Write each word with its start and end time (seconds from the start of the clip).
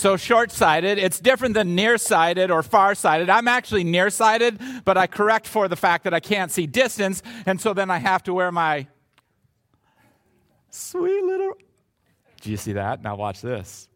So 0.00 0.16
short 0.16 0.50
sighted, 0.50 0.96
it's 0.96 1.20
different 1.20 1.52
than 1.52 1.74
nearsighted 1.74 2.50
or 2.50 2.62
farsighted. 2.62 3.28
I'm 3.28 3.46
actually 3.46 3.84
nearsighted, 3.84 4.58
but 4.86 4.96
I 4.96 5.06
correct 5.06 5.46
for 5.46 5.68
the 5.68 5.76
fact 5.76 6.04
that 6.04 6.14
I 6.14 6.20
can't 6.20 6.50
see 6.50 6.66
distance, 6.66 7.22
and 7.44 7.60
so 7.60 7.74
then 7.74 7.90
I 7.90 7.98
have 7.98 8.22
to 8.22 8.32
wear 8.32 8.50
my 8.50 8.86
sweet 10.70 11.22
little. 11.22 11.52
Do 12.40 12.50
you 12.50 12.56
see 12.56 12.72
that? 12.72 13.02
Now 13.02 13.14
watch 13.14 13.42
this. 13.42 13.90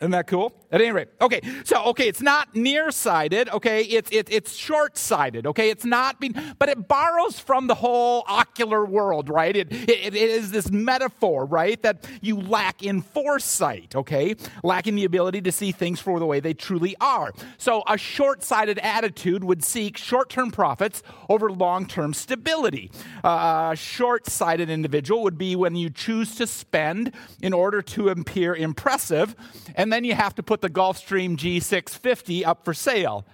Isn't 0.00 0.12
that 0.12 0.26
cool? 0.26 0.52
At 0.72 0.80
any 0.80 0.92
rate, 0.92 1.08
okay. 1.20 1.40
So, 1.64 1.82
okay, 1.86 2.06
it's 2.06 2.22
not 2.22 2.54
nearsighted. 2.54 3.48
Okay, 3.48 3.82
it's 3.82 4.08
it, 4.12 4.28
it's 4.30 4.54
short-sighted. 4.54 5.44
Okay, 5.48 5.68
it's 5.68 5.84
not 5.84 6.20
being, 6.20 6.34
but 6.60 6.68
it 6.68 6.86
borrows 6.86 7.40
from 7.40 7.66
the 7.66 7.74
whole 7.74 8.24
ocular 8.28 8.84
world, 8.84 9.28
right? 9.28 9.56
It, 9.56 9.72
it, 9.72 9.90
it 9.90 10.14
is 10.14 10.52
this 10.52 10.70
metaphor, 10.70 11.44
right, 11.44 11.82
that 11.82 12.08
you 12.20 12.40
lack 12.40 12.84
in 12.84 13.02
foresight. 13.02 13.96
Okay, 13.96 14.36
lacking 14.62 14.94
the 14.94 15.04
ability 15.04 15.40
to 15.42 15.52
see 15.52 15.72
things 15.72 15.98
for 15.98 16.20
the 16.20 16.26
way 16.26 16.38
they 16.38 16.54
truly 16.54 16.94
are. 17.00 17.32
So, 17.58 17.82
a 17.88 17.98
short-sighted 17.98 18.78
attitude 18.78 19.42
would 19.42 19.64
seek 19.64 19.96
short-term 19.96 20.52
profits 20.52 21.02
over 21.28 21.50
long-term 21.50 22.14
stability. 22.14 22.92
Uh, 23.24 23.70
a 23.72 23.76
short-sighted 23.76 24.70
individual 24.70 25.24
would 25.24 25.36
be 25.36 25.56
when 25.56 25.74
you 25.74 25.90
choose 25.90 26.36
to 26.36 26.46
spend 26.46 27.12
in 27.42 27.52
order 27.52 27.82
to 27.82 28.08
appear 28.08 28.54
impressive 28.54 29.34
and 29.74 29.92
then 29.92 30.04
you 30.04 30.14
have 30.14 30.34
to 30.36 30.42
put 30.42 30.60
the 30.60 30.70
Gulfstream 30.70 31.36
G650 31.36 32.46
up 32.46 32.64
for 32.64 32.74
sale. 32.74 33.24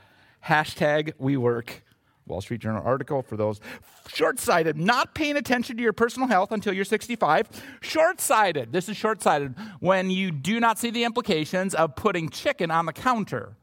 Hashtag 0.45 1.13
WeWork. 1.21 1.81
Wall 2.27 2.41
Street 2.41 2.61
Journal 2.61 2.83
article 2.85 3.23
for 3.23 3.37
those 3.37 3.61
short 4.09 4.41
sighted, 4.41 4.77
not 4.77 5.15
paying 5.15 5.37
attention 5.37 5.77
to 5.77 5.83
your 5.83 5.93
personal 5.93 6.29
health 6.29 6.51
until 6.51 6.73
you're 6.73 6.85
65. 6.85 7.49
Short 7.81 8.21
sighted, 8.21 8.73
this 8.73 8.89
is 8.89 8.97
short 8.97 9.23
sighted, 9.23 9.55
when 9.81 10.11
you 10.11 10.33
do 10.33 10.59
not 10.59 10.79
see 10.79 10.91
the 10.91 11.05
implications 11.05 11.75
of 11.75 11.95
putting 11.95 12.29
chicken 12.29 12.71
on 12.71 12.87
the 12.87 12.93
counter. 12.93 13.57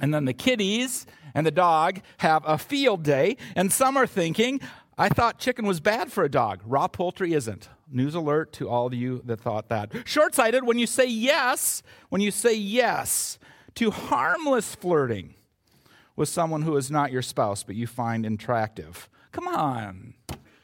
And 0.00 0.12
then 0.12 0.24
the 0.24 0.34
kitties 0.34 1.06
and 1.34 1.46
the 1.46 1.50
dog 1.50 2.00
have 2.18 2.42
a 2.46 2.58
field 2.58 3.02
day, 3.02 3.36
and 3.56 3.72
some 3.72 3.96
are 3.96 4.06
thinking, 4.06 4.60
I 4.98 5.08
thought 5.08 5.38
chicken 5.38 5.64
was 5.66 5.80
bad 5.80 6.12
for 6.12 6.22
a 6.22 6.28
dog. 6.28 6.60
Raw 6.66 6.86
poultry 6.86 7.32
isn't. 7.32 7.68
News 7.90 8.14
alert 8.14 8.52
to 8.54 8.68
all 8.68 8.86
of 8.86 8.94
you 8.94 9.22
that 9.24 9.40
thought 9.40 9.68
that. 9.68 9.90
Short 10.04 10.34
sighted 10.34 10.64
when 10.64 10.78
you 10.78 10.86
say 10.86 11.06
yes, 11.06 11.82
when 12.10 12.20
you 12.20 12.30
say 12.30 12.54
yes 12.54 13.38
to 13.76 13.90
harmless 13.90 14.74
flirting 14.74 15.34
with 16.14 16.28
someone 16.28 16.62
who 16.62 16.76
is 16.76 16.90
not 16.90 17.10
your 17.10 17.22
spouse 17.22 17.62
but 17.62 17.74
you 17.74 17.86
find 17.86 18.26
attractive. 18.26 19.08
Come 19.30 19.48
on. 19.48 20.14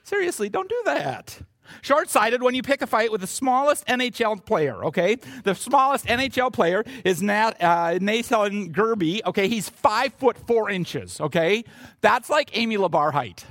Seriously, 0.05 0.49
don't 0.51 0.69
do 0.69 0.83
that. 0.85 1.41
Short 1.83 2.09
sighted 2.09 2.43
when 2.43 2.55
you 2.55 2.63
pick 2.63 2.81
a 2.81 2.87
fight 2.87 3.13
with 3.13 3.21
the 3.21 3.27
smallest 3.27 3.87
NHL 3.87 4.45
player, 4.45 4.85
okay? 4.87 5.17
The 5.45 5.55
smallest 5.55 6.07
NHL 6.07 6.51
player 6.51 6.83
is 7.05 7.23
Nat, 7.23 7.63
uh, 7.63 7.99
Nathan 8.01 8.73
Gerbe, 8.73 9.21
okay? 9.27 9.49
He's 9.49 9.69
five 9.69 10.15
foot 10.15 10.39
four 10.47 10.71
inches, 10.71 11.21
okay? 11.21 11.65
That's 12.01 12.31
like 12.31 12.57
Amy 12.57 12.77
Labar 12.79 13.13
height 13.13 13.45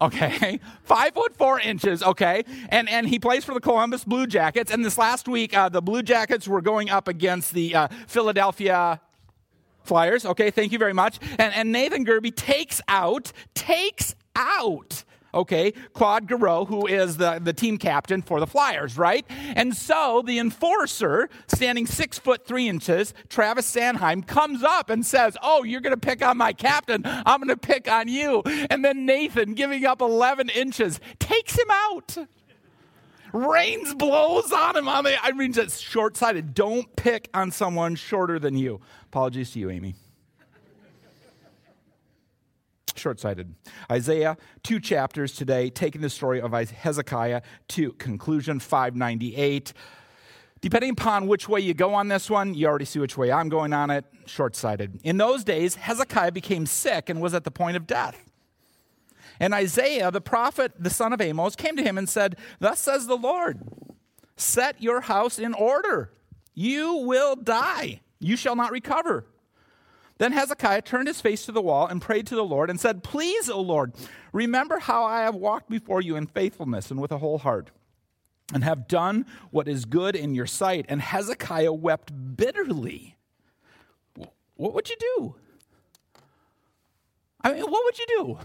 okay. 0.00 0.60
Five 0.82 1.14
foot 1.14 1.36
four 1.36 1.60
inches 1.60 2.02
okay. 2.02 2.44
And 2.68 2.88
and 2.88 3.08
he 3.08 3.18
plays 3.18 3.44
for 3.44 3.54
the 3.54 3.60
columbus 3.60 4.04
blue 4.04 4.26
jackets. 4.26 4.70
And 4.70 4.84
this 4.84 4.98
last 4.98 5.28
week 5.28 5.56
uh, 5.56 5.68
the 5.68 5.82
blue 5.82 6.02
jackets 6.02 6.46
were 6.48 6.60
going 6.60 6.90
up 6.90 7.08
against 7.08 7.52
the 7.52 7.74
uh, 7.74 7.88
philadelphia 8.06 9.00
flyers. 9.82 10.24
Okay 10.24 10.50
thank 10.50 10.72
you 10.72 10.78
very 10.78 10.94
much. 10.94 11.18
And, 11.38 11.54
and 11.54 11.72
nathan 11.72 12.04
gerbe 12.04 12.34
takes 12.34 12.80
out 12.88 13.32
takes 13.54 14.14
out 14.36 15.04
okay, 15.34 15.72
Claude 15.92 16.28
Giroux, 16.28 16.64
who 16.64 16.86
is 16.86 17.16
the, 17.16 17.38
the 17.42 17.52
team 17.52 17.78
captain 17.78 18.22
for 18.22 18.40
the 18.40 18.46
Flyers, 18.46 18.96
right? 18.96 19.26
And 19.54 19.76
so 19.76 20.22
the 20.24 20.38
enforcer, 20.38 21.28
standing 21.46 21.86
six 21.86 22.18
foot 22.18 22.46
three 22.46 22.68
inches, 22.68 23.14
Travis 23.28 23.72
Sanheim, 23.72 24.26
comes 24.26 24.62
up 24.62 24.90
and 24.90 25.04
says, 25.04 25.36
Oh, 25.42 25.62
you're 25.62 25.80
going 25.80 25.94
to 25.94 26.00
pick 26.00 26.22
on 26.22 26.36
my 26.36 26.52
captain. 26.52 27.02
I'm 27.04 27.40
going 27.40 27.48
to 27.48 27.56
pick 27.56 27.90
on 27.90 28.08
you. 28.08 28.42
And 28.70 28.84
then 28.84 29.06
Nathan, 29.06 29.54
giving 29.54 29.84
up 29.84 30.00
11 30.00 30.48
inches, 30.50 31.00
takes 31.18 31.58
him 31.58 31.70
out. 31.70 32.16
Rains 33.32 33.94
blows 33.94 34.52
on 34.52 34.76
him. 34.76 34.88
On 34.88 35.04
the, 35.04 35.22
I 35.22 35.32
mean, 35.32 35.52
just 35.52 35.82
short 35.82 36.16
sighted. 36.16 36.54
Don't 36.54 36.94
pick 36.96 37.28
on 37.34 37.50
someone 37.50 37.94
shorter 37.94 38.38
than 38.38 38.56
you. 38.56 38.80
Apologies 39.04 39.50
to 39.52 39.58
you, 39.58 39.70
Amy 39.70 39.94
short 42.98 43.20
sighted. 43.20 43.54
Isaiah, 43.90 44.36
two 44.62 44.80
chapters 44.80 45.32
today, 45.32 45.70
taking 45.70 46.00
the 46.00 46.10
story 46.10 46.40
of 46.40 46.52
Hezekiah 46.52 47.42
to 47.68 47.92
conclusion, 47.92 48.60
598. 48.60 49.72
Depending 50.60 50.90
upon 50.90 51.28
which 51.28 51.48
way 51.48 51.60
you 51.60 51.72
go 51.72 51.94
on 51.94 52.08
this 52.08 52.28
one, 52.28 52.54
you 52.54 52.66
already 52.66 52.84
see 52.84 52.98
which 52.98 53.16
way 53.16 53.30
I'm 53.30 53.48
going 53.48 53.72
on 53.72 53.90
it. 53.90 54.04
Short 54.26 54.56
sighted. 54.56 55.00
In 55.04 55.16
those 55.16 55.44
days, 55.44 55.76
Hezekiah 55.76 56.32
became 56.32 56.66
sick 56.66 57.08
and 57.08 57.20
was 57.20 57.32
at 57.32 57.44
the 57.44 57.50
point 57.50 57.76
of 57.76 57.86
death. 57.86 58.24
And 59.40 59.54
Isaiah, 59.54 60.10
the 60.10 60.20
prophet, 60.20 60.72
the 60.78 60.90
son 60.90 61.12
of 61.12 61.20
Amos, 61.20 61.54
came 61.54 61.76
to 61.76 61.82
him 61.82 61.96
and 61.96 62.08
said, 62.08 62.36
Thus 62.58 62.80
says 62.80 63.06
the 63.06 63.16
Lord, 63.16 63.60
set 64.36 64.82
your 64.82 65.02
house 65.02 65.38
in 65.38 65.54
order. 65.54 66.12
You 66.54 66.94
will 67.06 67.36
die. 67.36 68.00
You 68.18 68.36
shall 68.36 68.56
not 68.56 68.72
recover. 68.72 69.26
Then 70.18 70.32
Hezekiah 70.32 70.82
turned 70.82 71.06
his 71.06 71.20
face 71.20 71.46
to 71.46 71.52
the 71.52 71.62
wall 71.62 71.86
and 71.86 72.02
prayed 72.02 72.26
to 72.26 72.34
the 72.34 72.44
Lord 72.44 72.70
and 72.70 72.80
said, 72.80 73.04
Please, 73.04 73.48
O 73.48 73.60
Lord, 73.60 73.94
remember 74.32 74.80
how 74.80 75.04
I 75.04 75.22
have 75.22 75.36
walked 75.36 75.70
before 75.70 76.00
you 76.02 76.16
in 76.16 76.26
faithfulness 76.26 76.90
and 76.90 77.00
with 77.00 77.12
a 77.12 77.18
whole 77.18 77.38
heart, 77.38 77.70
and 78.52 78.64
have 78.64 78.88
done 78.88 79.26
what 79.50 79.68
is 79.68 79.84
good 79.84 80.16
in 80.16 80.34
your 80.34 80.46
sight. 80.46 80.86
And 80.88 81.00
Hezekiah 81.00 81.72
wept 81.72 82.12
bitterly. 82.36 83.16
What 84.56 84.74
would 84.74 84.90
you 84.90 84.96
do? 85.16 85.34
I 87.40 87.52
mean, 87.52 87.62
what 87.62 87.84
would 87.84 87.98
you 87.98 88.06
do? 88.08 88.38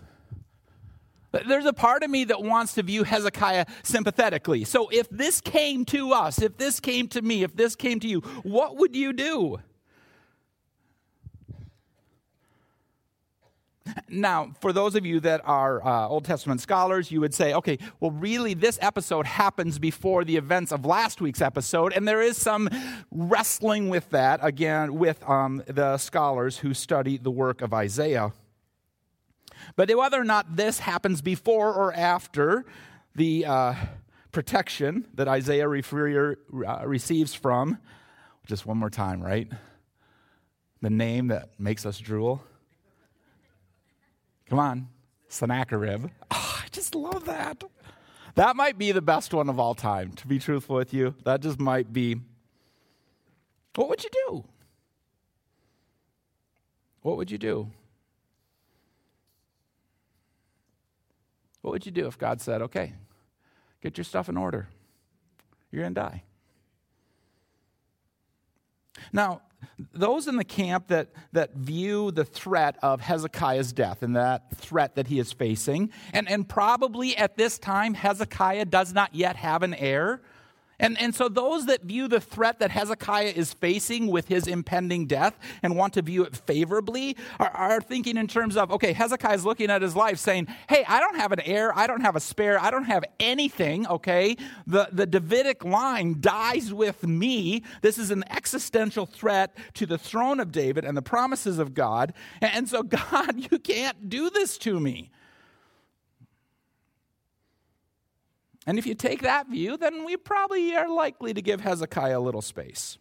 There's 1.47 1.65
a 1.65 1.73
part 1.73 2.03
of 2.03 2.11
me 2.11 2.25
that 2.25 2.43
wants 2.43 2.75
to 2.75 2.83
view 2.83 3.03
Hezekiah 3.03 3.65
sympathetically. 3.81 4.65
So 4.65 4.89
if 4.89 5.09
this 5.09 5.41
came 5.41 5.83
to 5.85 6.13
us, 6.13 6.39
if 6.39 6.57
this 6.57 6.79
came 6.79 7.07
to 7.07 7.21
me, 7.23 7.41
if 7.41 7.55
this 7.55 7.75
came 7.75 7.99
to 8.01 8.07
you, 8.07 8.19
what 8.43 8.77
would 8.77 8.95
you 8.95 9.13
do? 9.13 9.57
Now, 14.07 14.53
for 14.61 14.71
those 14.71 14.95
of 14.95 15.05
you 15.05 15.19
that 15.21 15.41
are 15.43 15.85
uh, 15.85 16.07
Old 16.07 16.25
Testament 16.25 16.61
scholars, 16.61 17.11
you 17.11 17.19
would 17.19 17.33
say, 17.33 17.53
okay, 17.53 17.77
well, 17.99 18.11
really, 18.11 18.53
this 18.53 18.79
episode 18.81 19.25
happens 19.25 19.77
before 19.77 20.23
the 20.23 20.37
events 20.37 20.71
of 20.71 20.85
last 20.85 21.19
week's 21.19 21.41
episode, 21.41 21.91
and 21.93 22.07
there 22.07 22.21
is 22.21 22.37
some 22.37 22.69
wrestling 23.11 23.89
with 23.89 24.09
that, 24.11 24.39
again, 24.41 24.95
with 24.95 25.27
um, 25.29 25.63
the 25.67 25.97
scholars 25.97 26.59
who 26.59 26.73
study 26.73 27.17
the 27.17 27.31
work 27.31 27.61
of 27.61 27.73
Isaiah. 27.73 28.31
But 29.75 29.93
whether 29.95 30.19
or 30.19 30.25
not 30.25 30.55
this 30.55 30.79
happens 30.79 31.21
before 31.21 31.73
or 31.73 31.93
after 31.93 32.65
the 33.15 33.45
uh, 33.45 33.75
protection 34.31 35.07
that 35.13 35.27
Isaiah 35.27 35.67
uh, 35.67 36.35
receives 36.85 37.33
from, 37.33 37.79
just 38.45 38.65
one 38.65 38.77
more 38.77 38.89
time, 38.89 39.21
right? 39.21 39.47
The 40.81 40.89
name 40.89 41.27
that 41.27 41.59
makes 41.59 41.85
us 41.85 41.97
drool 41.97 42.43
Come 44.49 44.59
on, 44.59 44.87
Sennacherib. 45.27 46.09
Oh, 46.31 46.61
I 46.63 46.67
just 46.71 46.95
love 46.95 47.25
that. 47.25 47.63
That 48.35 48.55
might 48.55 48.77
be 48.77 48.91
the 48.91 49.01
best 49.01 49.33
one 49.33 49.49
of 49.49 49.59
all 49.59 49.75
time, 49.75 50.13
to 50.13 50.27
be 50.27 50.39
truthful 50.39 50.75
with 50.77 50.93
you. 50.93 51.13
That 51.23 51.41
just 51.41 51.59
might 51.59 51.93
be. 51.93 52.19
What 53.75 53.89
would 53.89 54.03
you 54.03 54.09
do? 54.27 54.43
What 57.01 57.17
would 57.17 57.29
you 57.29 57.37
do? 57.37 57.69
What 61.61 61.71
would 61.71 61.85
you 61.85 61.91
do 61.91 62.07
if 62.07 62.17
God 62.17 62.41
said, 62.41 62.61
okay, 62.63 62.93
get 63.81 63.97
your 63.97 64.05
stuff 64.05 64.29
in 64.29 64.37
order? 64.37 64.67
You're 65.71 65.83
going 65.83 65.93
to 65.95 66.01
die. 66.01 66.23
Now, 69.11 69.41
those 69.93 70.27
in 70.27 70.35
the 70.35 70.43
camp 70.43 70.87
that, 70.87 71.09
that 71.31 71.55
view 71.55 72.11
the 72.11 72.25
threat 72.25 72.77
of 72.81 73.01
Hezekiah's 73.01 73.73
death 73.73 74.03
and 74.03 74.15
that 74.15 74.55
threat 74.55 74.95
that 74.95 75.07
he 75.07 75.19
is 75.19 75.31
facing, 75.31 75.91
and, 76.13 76.29
and 76.29 76.47
probably 76.47 77.15
at 77.17 77.37
this 77.37 77.57
time, 77.57 77.93
Hezekiah 77.93 78.65
does 78.65 78.93
not 78.93 79.13
yet 79.15 79.35
have 79.35 79.63
an 79.63 79.73
heir. 79.73 80.21
And, 80.83 80.99
and 80.99 81.15
so, 81.15 81.29
those 81.29 81.65
that 81.67 81.83
view 81.83 82.09
the 82.09 82.19
threat 82.19 82.59
that 82.59 82.69
Hezekiah 82.69 83.31
is 83.37 83.53
facing 83.53 84.07
with 84.07 84.27
his 84.27 84.47
impending 84.47 85.07
death 85.07 85.39
and 85.63 85.77
want 85.77 85.93
to 85.93 86.01
view 86.01 86.25
it 86.25 86.35
favorably 86.35 87.15
are, 87.39 87.51
are 87.51 87.81
thinking 87.81 88.17
in 88.17 88.27
terms 88.27 88.57
of, 88.57 88.69
okay, 88.69 88.91
Hezekiah 88.91 89.33
is 89.33 89.45
looking 89.45 89.69
at 89.69 89.81
his 89.81 89.95
life 89.95 90.19
saying, 90.19 90.47
hey, 90.67 90.83
I 90.85 90.99
don't 90.99 91.15
have 91.15 91.31
an 91.31 91.39
heir, 91.39 91.71
I 91.73 91.87
don't 91.87 92.01
have 92.01 92.17
a 92.17 92.19
spare, 92.19 92.59
I 92.59 92.69
don't 92.69 92.83
have 92.83 93.05
anything, 93.21 93.87
okay? 93.87 94.35
The, 94.67 94.89
the 94.91 95.05
Davidic 95.05 95.63
line 95.63 96.17
dies 96.19 96.73
with 96.73 97.07
me. 97.07 97.63
This 97.81 97.97
is 97.97 98.11
an 98.11 98.25
existential 98.29 99.05
threat 99.05 99.55
to 99.75 99.85
the 99.85 99.97
throne 99.97 100.41
of 100.41 100.51
David 100.51 100.83
and 100.83 100.97
the 100.97 101.01
promises 101.01 101.59
of 101.59 101.73
God. 101.73 102.13
And, 102.41 102.51
and 102.53 102.69
so, 102.69 102.83
God, 103.11 103.49
you 103.49 103.57
can't 103.57 104.09
do 104.09 104.29
this 104.29 104.57
to 104.57 104.81
me. 104.81 105.12
And 108.65 108.79
if 108.79 108.85
you 108.85 108.95
take 108.95 109.21
that 109.21 109.47
view, 109.47 109.77
then 109.77 110.05
we 110.05 110.15
probably 110.15 110.75
are 110.75 110.89
likely 110.89 111.33
to 111.33 111.41
give 111.41 111.61
Hezekiah 111.61 112.17
a 112.17 112.21
little 112.21 112.41
space. 112.41 112.97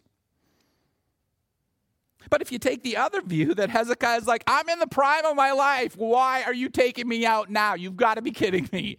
But 2.29 2.41
if 2.41 2.51
you 2.51 2.59
take 2.59 2.83
the 2.83 2.97
other 2.97 3.21
view 3.21 3.53
that 3.55 3.69
Hezekiah 3.69 4.17
is 4.17 4.27
like, 4.27 4.43
I'm 4.47 4.67
in 4.69 4.79
the 4.79 4.87
prime 4.87 5.25
of 5.25 5.35
my 5.35 5.51
life. 5.51 5.95
Why 5.95 6.43
are 6.43 6.53
you 6.53 6.69
taking 6.69 7.07
me 7.07 7.25
out 7.25 7.49
now? 7.49 7.73
You've 7.75 7.97
got 7.97 8.15
to 8.15 8.21
be 8.21 8.31
kidding 8.31 8.69
me. 8.71 8.97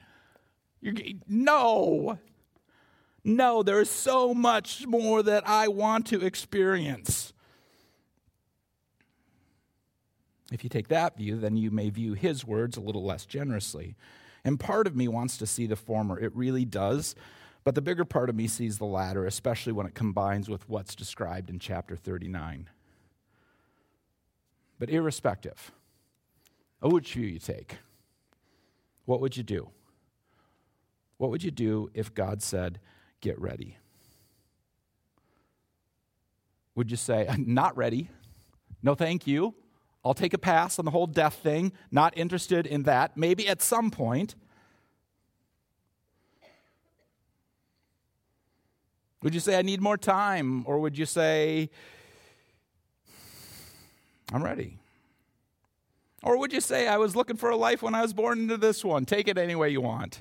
You're, 0.81 0.95
no. 1.27 2.19
No, 3.25 3.63
there 3.63 3.81
is 3.81 3.89
so 3.89 4.35
much 4.35 4.87
more 4.87 5.23
that 5.23 5.49
I 5.49 5.69
want 5.69 6.07
to 6.09 6.25
experience. 6.25 7.33
If 10.53 10.63
you 10.63 10.69
take 10.69 10.89
that 10.89 11.17
view, 11.17 11.39
then 11.39 11.57
you 11.57 11.71
may 11.71 11.89
view 11.89 12.13
his 12.13 12.45
words 12.45 12.77
a 12.77 12.81
little 12.81 13.05
less 13.05 13.25
generously. 13.25 13.97
And 14.45 14.61
part 14.61 14.87
of 14.87 14.95
me 14.95 15.09
wants 15.09 15.39
to 15.39 15.47
see 15.47 15.67
the 15.67 15.77
former. 15.77 16.19
It 16.19 16.35
really 16.35 16.65
does. 16.65 17.15
But 17.65 17.75
the 17.75 17.81
bigger 17.81 18.05
part 18.05 18.29
of 18.29 18.37
me 18.37 18.47
sees 18.47 18.77
the 18.77 18.85
latter, 18.85 19.25
especially 19.25 19.73
when 19.73 19.87
it 19.87 19.95
combines 19.95 20.51
with 20.51 20.69
what's 20.69 20.95
described 20.95 21.49
in 21.49 21.59
chapter 21.59 21.97
39. 21.97 22.69
But 24.79 24.91
irrespective 24.91 25.73
of 26.83 26.93
which 26.93 27.15
view 27.15 27.27
you 27.27 27.39
take, 27.39 27.79
what 29.07 29.21
would 29.23 29.37
you 29.37 29.43
do? 29.43 29.71
What 31.17 31.31
would 31.31 31.43
you 31.43 31.51
do 31.51 31.91
if 31.95 32.13
God 32.13 32.43
said, 32.43 32.81
Get 33.21 33.41
ready? 33.41 33.79
Would 36.75 36.91
you 36.91 36.99
say, 36.99 37.27
Not 37.39 37.77
ready? 37.77 38.11
No, 38.83 38.95
thank 38.95 39.27
you. 39.27 39.55
I'll 40.05 40.15
take 40.15 40.35
a 40.35 40.39
pass 40.39 40.79
on 40.79 40.85
the 40.85 40.91
whole 40.91 41.07
death 41.07 41.35
thing. 41.35 41.73
Not 41.91 42.17
interested 42.17 42.67
in 42.67 42.83
that. 42.83 43.17
Maybe 43.17 43.49
at 43.49 43.63
some 43.63 43.91
point. 43.91 44.35
Would 49.23 49.33
you 49.33 49.41
say, 49.41 49.59
I 49.59 49.63
need 49.63 49.81
more 49.81 49.97
time? 49.97 50.65
Or 50.67 50.79
would 50.81 50.99
you 50.99 51.07
say, 51.07 51.71
I'm 54.33 54.43
ready? 54.43 54.77
Or 56.23 56.39
would 56.39 56.53
you 56.53 56.61
say, 56.61 56.89
I 56.89 56.99
was 56.99 57.17
looking 57.17 57.37
for 57.37 57.49
a 57.49 57.57
life 57.57 57.83
when 57.83 57.95
I 57.95 58.03
was 58.03 58.13
born 58.13 58.41
into 58.41 58.59
this 58.59 58.85
one? 58.85 59.07
Take 59.07 59.27
it 59.29 59.39
any 59.39 59.55
way 59.55 59.71
you 59.71 59.81
want. 59.81 60.21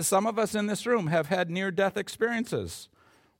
Some 0.00 0.26
of 0.26 0.38
us 0.38 0.54
in 0.54 0.66
this 0.66 0.84
room 0.84 1.06
have 1.06 1.28
had 1.28 1.50
near 1.50 1.70
death 1.70 1.96
experiences. 1.96 2.88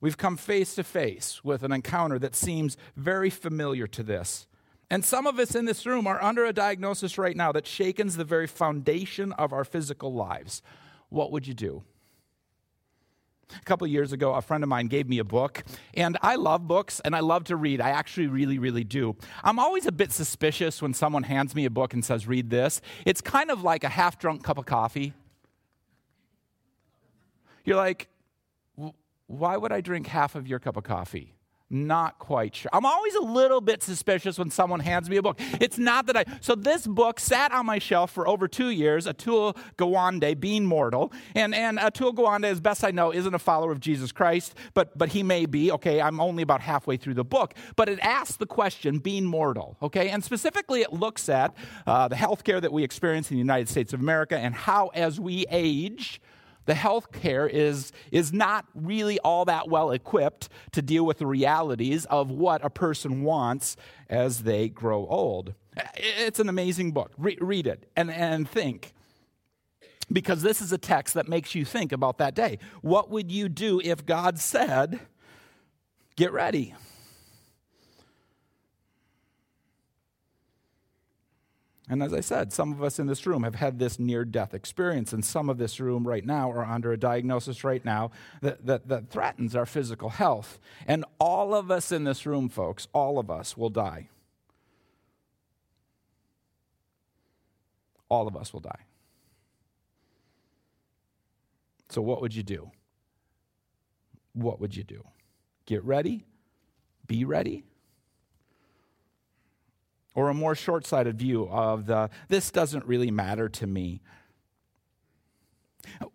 We've 0.01 0.17
come 0.17 0.37
face 0.37 0.75
to 0.75 0.83
face 0.83 1.43
with 1.43 1.63
an 1.63 1.71
encounter 1.71 2.19
that 2.19 2.35
seems 2.35 2.77
very 2.95 3.29
familiar 3.29 3.87
to 3.87 4.03
this. 4.03 4.47
And 4.89 5.05
some 5.05 5.27
of 5.27 5.37
us 5.37 5.55
in 5.55 5.65
this 5.65 5.85
room 5.85 6.07
are 6.07 6.21
under 6.23 6.45
a 6.45 6.53
diagnosis 6.53 7.17
right 7.17 7.35
now 7.35 7.51
that 7.51 7.67
shakens 7.67 8.17
the 8.17 8.23
very 8.23 8.47
foundation 8.47 9.33
of 9.33 9.53
our 9.53 9.63
physical 9.63 10.13
lives. 10.13 10.63
What 11.09 11.31
would 11.31 11.47
you 11.47 11.53
do? 11.53 11.83
A 13.55 13.63
couple 13.65 13.87
years 13.87 14.11
ago, 14.11 14.33
a 14.33 14.41
friend 14.41 14.63
of 14.63 14.69
mine 14.69 14.87
gave 14.87 15.09
me 15.09 15.17
a 15.17 15.23
book, 15.23 15.63
and 15.95 16.17
I 16.21 16.35
love 16.35 16.67
books 16.67 16.99
and 17.03 17.15
I 17.15 17.19
love 17.21 17.45
to 17.45 17.55
read. 17.55 17.81
I 17.81 17.89
actually 17.89 18.27
really, 18.27 18.59
really 18.59 18.83
do. 18.83 19.15
I'm 19.43 19.57
always 19.57 19.87
a 19.87 19.91
bit 19.91 20.11
suspicious 20.11 20.81
when 20.83 20.93
someone 20.93 21.23
hands 21.23 21.55
me 21.55 21.65
a 21.65 21.69
book 21.69 21.93
and 21.93 22.05
says, 22.05 22.27
Read 22.27 22.51
this. 22.51 22.79
It's 23.05 23.21
kind 23.21 23.49
of 23.49 23.63
like 23.63 23.83
a 23.83 23.89
half 23.89 24.19
drunk 24.19 24.43
cup 24.43 24.59
of 24.59 24.65
coffee. 24.65 25.13
You're 27.65 27.77
like, 27.77 28.07
why 29.29 29.57
would 29.57 29.71
I 29.71 29.79
drink 29.79 30.07
half 30.07 30.33
of 30.33 30.47
your 30.47 30.57
cup 30.57 30.75
of 30.75 30.83
coffee? 30.83 31.35
Not 31.69 32.17
quite 32.17 32.55
sure. 32.55 32.71
I'm 32.73 32.83
always 32.83 33.13
a 33.13 33.21
little 33.21 33.61
bit 33.61 33.83
suspicious 33.83 34.39
when 34.39 34.49
someone 34.49 34.79
hands 34.79 35.07
me 35.07 35.17
a 35.17 35.21
book. 35.21 35.39
It's 35.61 35.77
not 35.77 36.07
that 36.07 36.17
I. 36.17 36.25
So 36.41 36.55
this 36.55 36.87
book 36.87 37.19
sat 37.19 37.51
on 37.51 37.67
my 37.67 37.77
shelf 37.77 38.09
for 38.09 38.27
over 38.27 38.47
two 38.47 38.71
years. 38.71 39.05
Atul 39.05 39.55
Gawande, 39.77 40.39
being 40.39 40.65
mortal, 40.65 41.13
and 41.35 41.53
and 41.53 41.77
Atul 41.77 42.15
Gawande, 42.15 42.45
as 42.45 42.59
best 42.59 42.83
I 42.83 42.89
know, 42.89 43.13
isn't 43.13 43.35
a 43.35 43.39
follower 43.39 43.71
of 43.71 43.79
Jesus 43.79 44.11
Christ, 44.11 44.55
but 44.73 44.97
but 44.97 45.09
he 45.09 45.21
may 45.21 45.45
be. 45.45 45.71
Okay, 45.71 46.01
I'm 46.01 46.19
only 46.19 46.41
about 46.41 46.61
halfway 46.61 46.97
through 46.97 47.13
the 47.13 47.23
book, 47.23 47.53
but 47.75 47.87
it 47.87 47.99
asks 47.99 48.37
the 48.37 48.47
question, 48.47 48.97
being 48.97 49.25
mortal. 49.25 49.77
Okay, 49.83 50.09
and 50.09 50.23
specifically 50.23 50.81
it 50.81 50.91
looks 50.91 51.29
at 51.29 51.55
uh, 51.85 52.07
the 52.07 52.15
healthcare 52.15 52.59
that 52.59 52.73
we 52.73 52.83
experience 52.83 53.29
in 53.29 53.35
the 53.35 53.41
United 53.41 53.69
States 53.69 53.93
of 53.93 53.99
America 53.99 54.35
and 54.35 54.55
how, 54.55 54.87
as 54.95 55.19
we 55.19 55.45
age 55.51 56.19
the 56.69 56.75
healthcare 56.75 57.49
is, 57.49 57.91
is 58.11 58.31
not 58.31 58.63
really 58.75 59.17
all 59.21 59.43
that 59.45 59.67
well 59.69 59.89
equipped 59.89 60.49
to 60.71 60.83
deal 60.83 61.03
with 61.03 61.17
the 61.17 61.25
realities 61.25 62.05
of 62.05 62.29
what 62.29 62.63
a 62.63 62.69
person 62.69 63.23
wants 63.23 63.75
as 64.07 64.43
they 64.43 64.69
grow 64.69 65.07
old. 65.07 65.55
It's 65.95 66.39
an 66.39 66.47
amazing 66.47 66.91
book. 66.91 67.11
Re- 67.17 67.39
read 67.41 67.65
it 67.65 67.89
and, 67.95 68.11
and 68.11 68.47
think. 68.47 68.93
Because 70.13 70.43
this 70.43 70.61
is 70.61 70.71
a 70.71 70.77
text 70.77 71.15
that 71.15 71.27
makes 71.27 71.55
you 71.55 71.65
think 71.65 71.91
about 71.91 72.19
that 72.19 72.35
day. 72.35 72.59
What 72.83 73.09
would 73.09 73.31
you 73.31 73.49
do 73.49 73.81
if 73.83 74.05
God 74.05 74.37
said, 74.37 74.99
Get 76.15 76.31
ready? 76.31 76.75
And 81.91 82.03
as 82.03 82.13
I 82.13 82.19
said, 82.19 82.53
some 82.53 82.71
of 82.71 82.83
us 82.83 82.99
in 82.99 83.07
this 83.07 83.25
room 83.25 83.41
have 83.41 83.55
had 83.55 83.79
this 83.79 83.97
near 83.97 84.23
death 84.23 84.53
experience, 84.53 85.11
and 85.11 85.25
some 85.25 85.49
of 85.49 85.57
this 85.57 85.79
room 85.79 86.07
right 86.07 86.23
now 86.23 86.51
are 86.51 86.63
under 86.63 86.91
a 86.91 86.97
diagnosis 86.97 87.63
right 87.63 87.83
now 87.83 88.11
that, 88.41 88.63
that, 88.67 88.87
that, 88.89 89.09
threatens 89.09 89.55
our 89.55 89.65
physical 89.65 90.09
health. 90.09 90.59
And 90.87 91.03
all 91.19 91.55
of 91.55 91.71
us 91.71 91.91
in 91.91 92.03
this 92.03 92.27
room, 92.27 92.47
folks, 92.47 92.87
all 92.93 93.17
of 93.17 93.31
us 93.31 93.57
will 93.57 93.71
die. 93.71 94.07
All 98.07 98.27
of 98.27 98.37
us 98.37 98.53
will 98.53 98.59
die. 98.59 98.85
So, 101.89 102.03
what 102.03 102.21
would 102.21 102.35
you 102.35 102.43
do? 102.43 102.69
What 104.33 104.59
would 104.59 104.75
you 104.75 104.83
do? 104.83 105.03
Get 105.65 105.83
ready? 105.83 106.25
Be 107.07 107.25
ready? 107.25 107.63
Or 110.19 110.27
a 110.27 110.33
more 110.33 110.53
short 110.53 110.85
sighted 110.85 111.17
view 111.17 111.47
of 111.47 111.85
the 111.85 112.09
this 112.27 112.51
doesn't 112.51 112.85
really 112.85 113.09
matter 113.09 113.47
to 113.47 113.65
me. 113.65 114.01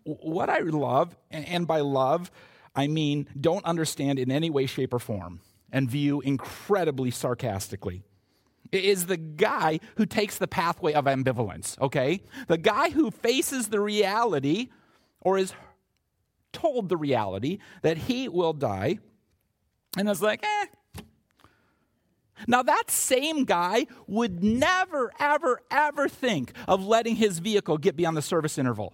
What 0.03 0.47
I 0.47 0.59
love, 0.59 1.17
and 1.31 1.65
by 1.65 1.81
love, 1.81 2.29
I 2.75 2.85
mean 2.85 3.27
don't 3.39 3.65
understand 3.65 4.19
in 4.19 4.29
any 4.29 4.51
way, 4.51 4.67
shape, 4.67 4.93
or 4.93 4.99
form 4.99 5.41
and 5.71 5.89
view 5.89 6.21
incredibly 6.21 7.09
sarcastically 7.09 8.03
is 8.71 9.07
the 9.07 9.17
guy 9.17 9.79
who 9.95 10.05
takes 10.05 10.37
the 10.37 10.47
pathway 10.47 10.93
of 10.93 11.05
ambivalence, 11.05 11.79
okay? 11.81 12.21
The 12.47 12.57
guy 12.59 12.91
who 12.91 13.09
faces 13.09 13.69
the 13.69 13.79
reality 13.79 14.69
or 15.21 15.39
is 15.39 15.53
told 16.53 16.89
the 16.89 16.97
reality 16.97 17.57
that 17.81 17.97
he 17.97 18.27
will 18.27 18.53
die 18.53 18.99
and 19.97 20.07
is 20.09 20.21
like, 20.21 20.43
eh, 20.43 20.65
now, 22.47 22.63
that 22.63 22.91
same 22.91 23.45
guy 23.45 23.87
would 24.07 24.43
never, 24.43 25.11
ever, 25.19 25.61
ever 25.71 26.09
think 26.09 26.51
of 26.67 26.85
letting 26.85 27.15
his 27.15 27.39
vehicle 27.39 27.77
get 27.77 27.95
beyond 27.95 28.17
the 28.17 28.21
service 28.21 28.57
interval. 28.57 28.93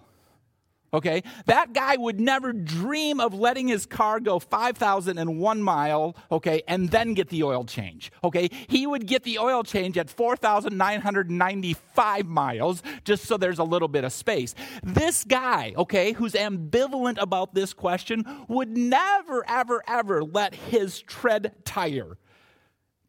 Okay? 0.94 1.24
That 1.46 1.72
guy 1.74 1.96
would 1.96 2.20
never 2.20 2.52
dream 2.54 3.22
of 3.22 3.34
letting 3.34 3.68
his 3.68 3.86
car 3.86 4.20
go 4.20 4.40
5,001 4.40 5.62
mile, 5.62 6.16
okay, 6.32 6.64
and 6.68 6.90
then 6.92 7.14
get 7.14 7.30
the 7.30 7.44
oil 7.44 7.64
change. 7.64 8.12
Okay? 8.24 8.50
He 8.68 8.86
would 8.86 9.08
get 9.08 9.24
the 9.24 9.40
oil 9.40 9.64
change 9.64 9.98
at 9.98 10.10
4,995 10.10 12.26
miles 12.26 12.84
just 13.06 13.24
so 13.26 13.38
there's 13.38 13.60
a 13.60 13.64
little 13.64 13.88
bit 13.88 14.04
of 14.04 14.12
space. 14.12 14.54
This 14.84 15.24
guy, 15.24 15.74
okay, 15.78 16.12
who's 16.12 16.34
ambivalent 16.34 17.22
about 17.22 17.54
this 17.54 17.74
question 17.74 18.26
would 18.50 18.76
never, 18.76 19.46
ever, 19.48 19.82
ever 19.88 20.22
let 20.24 20.54
his 20.54 21.00
tread 21.02 21.54
tire 21.64 22.18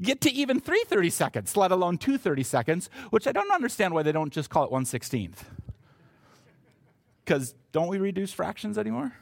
get 0.02 0.20
to 0.22 0.30
even 0.30 0.60
330 0.60 1.10
seconds, 1.10 1.56
let 1.56 1.72
alone 1.72 1.98
230 1.98 2.42
seconds, 2.42 2.90
which 3.10 3.26
I 3.26 3.32
don't 3.32 3.50
understand 3.50 3.94
why 3.94 4.02
they 4.02 4.12
don't 4.12 4.32
just 4.32 4.50
call 4.50 4.64
it 4.64 4.70
116th. 4.70 5.44
Because 7.24 7.54
don't 7.70 7.88
we 7.88 7.98
reduce 7.98 8.32
fractions 8.32 8.76
anymore? 8.76 9.12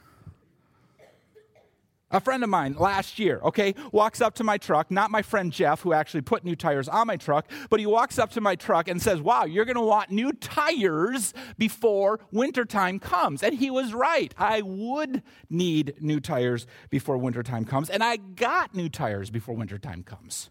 A 2.12 2.18
friend 2.18 2.42
of 2.42 2.50
mine 2.50 2.74
last 2.76 3.20
year, 3.20 3.38
okay, 3.44 3.72
walks 3.92 4.20
up 4.20 4.34
to 4.34 4.44
my 4.44 4.58
truck, 4.58 4.90
not 4.90 5.12
my 5.12 5.22
friend 5.22 5.52
Jeff, 5.52 5.82
who 5.82 5.92
actually 5.92 6.22
put 6.22 6.44
new 6.44 6.56
tires 6.56 6.88
on 6.88 7.06
my 7.06 7.16
truck, 7.16 7.48
but 7.68 7.78
he 7.78 7.86
walks 7.86 8.18
up 8.18 8.32
to 8.32 8.40
my 8.40 8.56
truck 8.56 8.88
and 8.88 9.00
says, 9.00 9.20
Wow, 9.20 9.44
you're 9.44 9.64
gonna 9.64 9.80
want 9.84 10.10
new 10.10 10.32
tires 10.32 11.32
before 11.56 12.18
wintertime 12.32 12.98
comes. 12.98 13.44
And 13.44 13.54
he 13.54 13.70
was 13.70 13.94
right. 13.94 14.34
I 14.36 14.60
would 14.62 15.22
need 15.48 15.94
new 16.00 16.18
tires 16.18 16.66
before 16.90 17.16
wintertime 17.16 17.64
comes, 17.64 17.88
and 17.88 18.02
I 18.02 18.16
got 18.16 18.74
new 18.74 18.88
tires 18.88 19.30
before 19.30 19.54
wintertime 19.54 20.02
comes. 20.02 20.50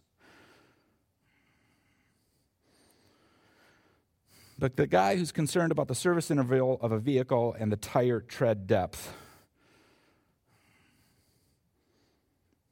But 4.59 4.75
the 4.75 4.87
guy 4.87 5.15
who's 5.15 5.31
concerned 5.31 5.71
about 5.71 5.87
the 5.87 5.95
service 5.95 6.29
interval 6.29 6.77
of 6.81 6.91
a 6.91 6.99
vehicle 6.99 7.55
and 7.57 7.71
the 7.71 7.77
tire 7.77 8.19
tread 8.19 8.67
depth, 8.67 9.13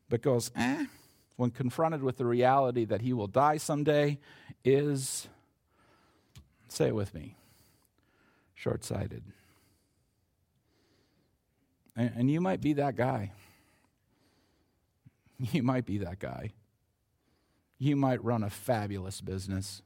but 0.10 0.22
goes, 0.22 0.52
eh, 0.58 0.86
when 1.38 1.50
confronted 1.50 2.04
with 2.04 2.18
the 2.18 2.26
reality 2.26 2.84
that 2.84 3.00
he 3.00 3.14
will 3.14 3.28
die 3.28 3.56
someday, 3.56 4.20
is, 4.66 5.30
say 6.68 6.88
it 6.88 6.96
with 6.96 7.14
me, 7.14 7.38
short 8.54 8.84
sighted. 8.84 9.24
And, 11.96 12.12
and 12.18 12.32
you 12.32 12.42
might 12.42 12.60
be 12.60 12.74
that 12.74 12.96
guy. 12.96 13.32
You 15.40 15.62
might 15.62 15.86
be 15.86 16.00
that 16.00 16.18
guy. 16.18 16.54
You 17.78 17.96
might 17.96 18.24
run 18.24 18.42
a 18.42 18.50
fabulous 18.50 19.22
business. 19.22 19.84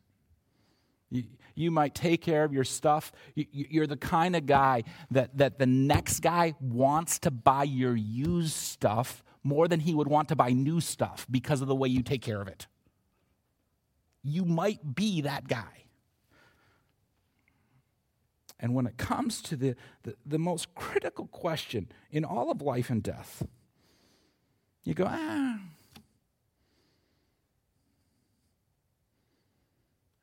You, 1.10 1.25
you 1.55 1.72
might 1.72 1.96
take 1.96 2.22
care 2.22 2.43
of 2.43 2.53
your 2.53 2.63
stuff. 2.63 3.12
You, 3.36 3.46
you're 3.51 3.88
the 3.88 3.98
kind 3.98 4.36
of 4.36 4.46
guy 4.46 4.84
that, 5.12 5.38
that 5.38 5.60
the 5.60 5.65
next 5.65 6.22
guy 6.22 6.55
wants 6.60 7.20
to 7.20 7.31
buy 7.31 7.63
your 7.63 7.96
used 7.96 8.55
stuff 8.55 9.24
more 9.43 9.67
than 9.67 9.79
he 9.79 9.93
would 9.93 10.08
want 10.08 10.29
to 10.29 10.36
buy 10.36 10.51
new 10.51 10.79
stuff 10.81 11.25
because 11.29 11.62
of 11.62 11.67
the 11.67 11.75
way 11.75 11.89
you 11.89 12.03
take 12.03 12.22
care 12.22 12.41
of 12.41 12.48
it. 12.48 12.67
You 14.24 14.46
might 14.46 14.96
be 14.96 15.22
that 15.22 15.48
guy. 15.48 15.86
And 18.60 18.75
when 18.75 18.86
it 18.86 18.98
comes 18.98 19.41
to 19.43 19.55
the, 19.55 19.75
the, 20.03 20.15
the, 20.24 20.38
most 20.38 20.75
critical 20.75 21.25
question 21.25 21.91
in 22.12 22.24
all 22.24 22.51
of 22.51 22.62
life 22.62 22.91
and 22.91 23.01
death, 23.01 23.43
you 24.84 24.93
go, 24.93 25.08
ah. 25.10 25.60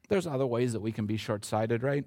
There's 0.09 0.27
other 0.27 0.47
ways 0.47 0.73
that 0.73 0.81
we 0.81 0.93
can 0.93 1.07
be 1.07 1.17
short 1.17 1.45
sighted, 1.45 1.83
right? 1.83 2.05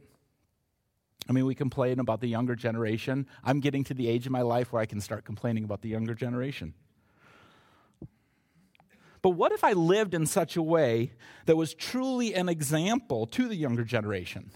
I 1.30 1.34
mean, 1.34 1.46
we 1.46 1.56
complain 1.56 2.00
about 2.00 2.20
the 2.20 2.28
younger 2.28 2.56
generation. 2.56 3.28
I'm 3.44 3.60
getting 3.60 3.84
to 3.86 3.94
the 3.94 4.08
age 4.08 4.26
of 4.26 4.32
my 4.32 4.42
life 4.42 4.74
where 4.74 4.82
I 4.82 4.86
can 4.86 5.00
start 5.00 5.24
complaining 5.24 5.64
about 5.64 5.82
the 5.82 5.90
younger 5.90 6.16
generation. 6.16 6.74
But 9.22 9.32
what 9.32 9.52
if 9.52 9.64
I 9.64 9.74
lived 9.74 10.16
in 10.16 10.26
such 10.26 10.56
a 10.56 10.64
way 10.64 11.12
that 11.46 11.56
was 11.56 11.76
truly 11.76 12.34
an 12.34 12.50
example 12.50 13.28
to 13.28 13.48
the 13.48 13.56
younger 13.56 13.84
generation? 13.84 14.50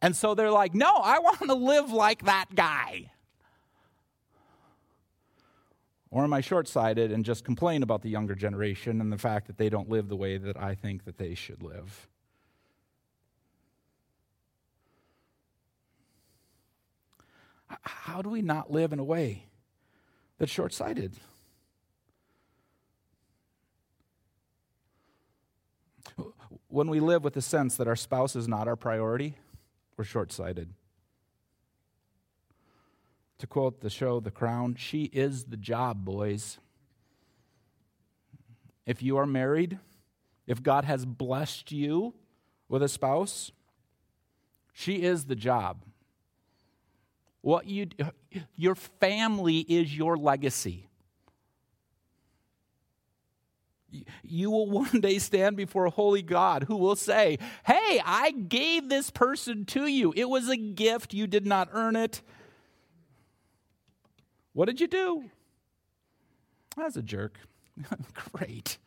And 0.00 0.16
so 0.16 0.34
they're 0.34 0.50
like, 0.50 0.74
no, 0.74 0.90
I 0.90 1.18
want 1.18 1.40
to 1.40 1.54
live 1.54 1.92
like 1.92 2.24
that 2.24 2.46
guy. 2.54 3.12
Or 6.10 6.24
am 6.24 6.32
I 6.32 6.40
short 6.40 6.66
sighted 6.66 7.12
and 7.12 7.24
just 7.24 7.44
complain 7.44 7.82
about 7.82 8.00
the 8.02 8.08
younger 8.08 8.34
generation 8.34 9.02
and 9.02 9.12
the 9.12 9.18
fact 9.18 9.46
that 9.46 9.58
they 9.58 9.68
don't 9.68 9.88
live 9.88 10.08
the 10.08 10.16
way 10.16 10.38
that 10.38 10.56
I 10.56 10.74
think 10.74 11.04
that 11.04 11.18
they 11.18 11.34
should 11.34 11.62
live? 11.62 12.08
How 17.80 18.22
do 18.22 18.28
we 18.28 18.42
not 18.42 18.70
live 18.70 18.92
in 18.92 18.98
a 18.98 19.04
way 19.04 19.46
that's 20.38 20.52
short 20.52 20.72
sighted? 20.72 21.14
When 26.68 26.88
we 26.88 27.00
live 27.00 27.24
with 27.24 27.34
the 27.34 27.42
sense 27.42 27.76
that 27.76 27.88
our 27.88 27.96
spouse 27.96 28.36
is 28.36 28.46
not 28.46 28.68
our 28.68 28.76
priority, 28.76 29.36
we're 29.96 30.04
short 30.04 30.30
sighted. 30.32 30.72
To 33.38 33.46
quote 33.46 33.80
the 33.80 33.90
show 33.90 34.20
The 34.20 34.30
Crown, 34.30 34.76
she 34.76 35.04
is 35.04 35.44
the 35.44 35.56
job, 35.56 36.04
boys. 36.04 36.58
If 38.86 39.02
you 39.02 39.16
are 39.16 39.26
married, 39.26 39.78
if 40.46 40.62
God 40.62 40.84
has 40.84 41.06
blessed 41.06 41.72
you 41.72 42.14
with 42.68 42.82
a 42.82 42.88
spouse, 42.88 43.50
she 44.72 45.02
is 45.02 45.24
the 45.24 45.36
job. 45.36 45.82
What 47.42 47.66
you 47.66 47.88
your 48.56 48.74
family 48.74 49.58
is 49.58 49.96
your 49.96 50.16
legacy. 50.16 50.90
You 54.22 54.50
will 54.50 54.70
one 54.70 55.00
day 55.00 55.18
stand 55.18 55.56
before 55.56 55.86
a 55.86 55.90
holy 55.90 56.22
God 56.22 56.64
who 56.64 56.76
will 56.76 56.96
say, 56.96 57.38
Hey, 57.64 58.00
I 58.04 58.30
gave 58.30 58.88
this 58.88 59.10
person 59.10 59.64
to 59.66 59.86
you. 59.86 60.12
It 60.16 60.28
was 60.28 60.48
a 60.48 60.56
gift. 60.56 61.14
You 61.14 61.26
did 61.26 61.46
not 61.46 61.68
earn 61.72 61.96
it. 61.96 62.22
What 64.52 64.66
did 64.66 64.80
you 64.80 64.86
do? 64.86 65.30
Was 66.76 66.96
a 66.96 67.02
jerk. 67.02 67.38
Great. 68.32 68.78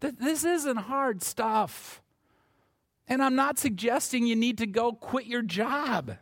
This 0.00 0.44
isn't 0.44 0.76
hard 0.78 1.22
stuff. 1.22 2.01
And 3.08 3.22
I'm 3.22 3.34
not 3.34 3.58
suggesting 3.58 4.26
you 4.26 4.36
need 4.36 4.58
to 4.58 4.66
go 4.66 4.92
quit 4.92 5.26
your 5.26 5.42
job, 5.42 6.16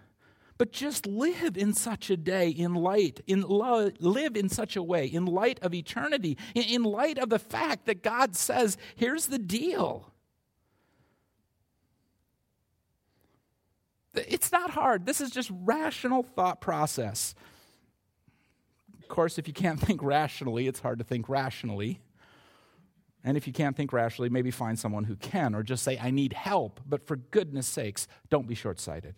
but 0.58 0.72
just 0.72 1.06
live 1.06 1.56
in 1.56 1.74
such 1.74 2.10
a 2.10 2.16
day 2.16 2.48
in 2.48 2.74
light, 2.74 3.20
in 3.26 3.42
lo- 3.42 3.90
live 4.00 4.36
in 4.36 4.48
such 4.48 4.76
a 4.76 4.82
way, 4.82 5.06
in 5.06 5.26
light 5.26 5.58
of 5.62 5.74
eternity, 5.74 6.36
in, 6.54 6.64
in 6.64 6.82
light 6.82 7.18
of 7.18 7.30
the 7.30 7.38
fact 7.38 7.86
that 7.86 8.02
God 8.02 8.34
says, 8.34 8.76
here's 8.96 9.26
the 9.26 9.38
deal. 9.38 10.12
It's 14.14 14.50
not 14.50 14.70
hard. 14.70 15.06
This 15.06 15.20
is 15.20 15.30
just 15.30 15.50
rational 15.62 16.22
thought 16.22 16.60
process. 16.60 17.34
Of 19.00 19.08
course, 19.08 19.38
if 19.38 19.46
you 19.46 19.54
can't 19.54 19.80
think 19.86 20.02
rationally, 20.02 20.66
it's 20.66 20.80
hard 20.80 20.98
to 20.98 21.04
think 21.04 21.28
rationally. 21.28 22.00
And 23.22 23.36
if 23.36 23.46
you 23.46 23.52
can't 23.52 23.76
think 23.76 23.92
rationally, 23.92 24.30
maybe 24.30 24.50
find 24.50 24.78
someone 24.78 25.04
who 25.04 25.16
can, 25.16 25.54
or 25.54 25.62
just 25.62 25.82
say, 25.82 25.98
I 25.98 26.10
need 26.10 26.32
help. 26.32 26.80
But 26.86 27.06
for 27.06 27.16
goodness 27.16 27.66
sakes, 27.66 28.08
don't 28.30 28.46
be 28.46 28.54
short 28.54 28.80
sighted. 28.80 29.14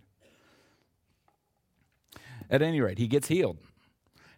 At 2.50 2.62
any 2.62 2.80
rate, 2.80 2.98
he 2.98 3.06
gets 3.06 3.28
healed. 3.28 3.58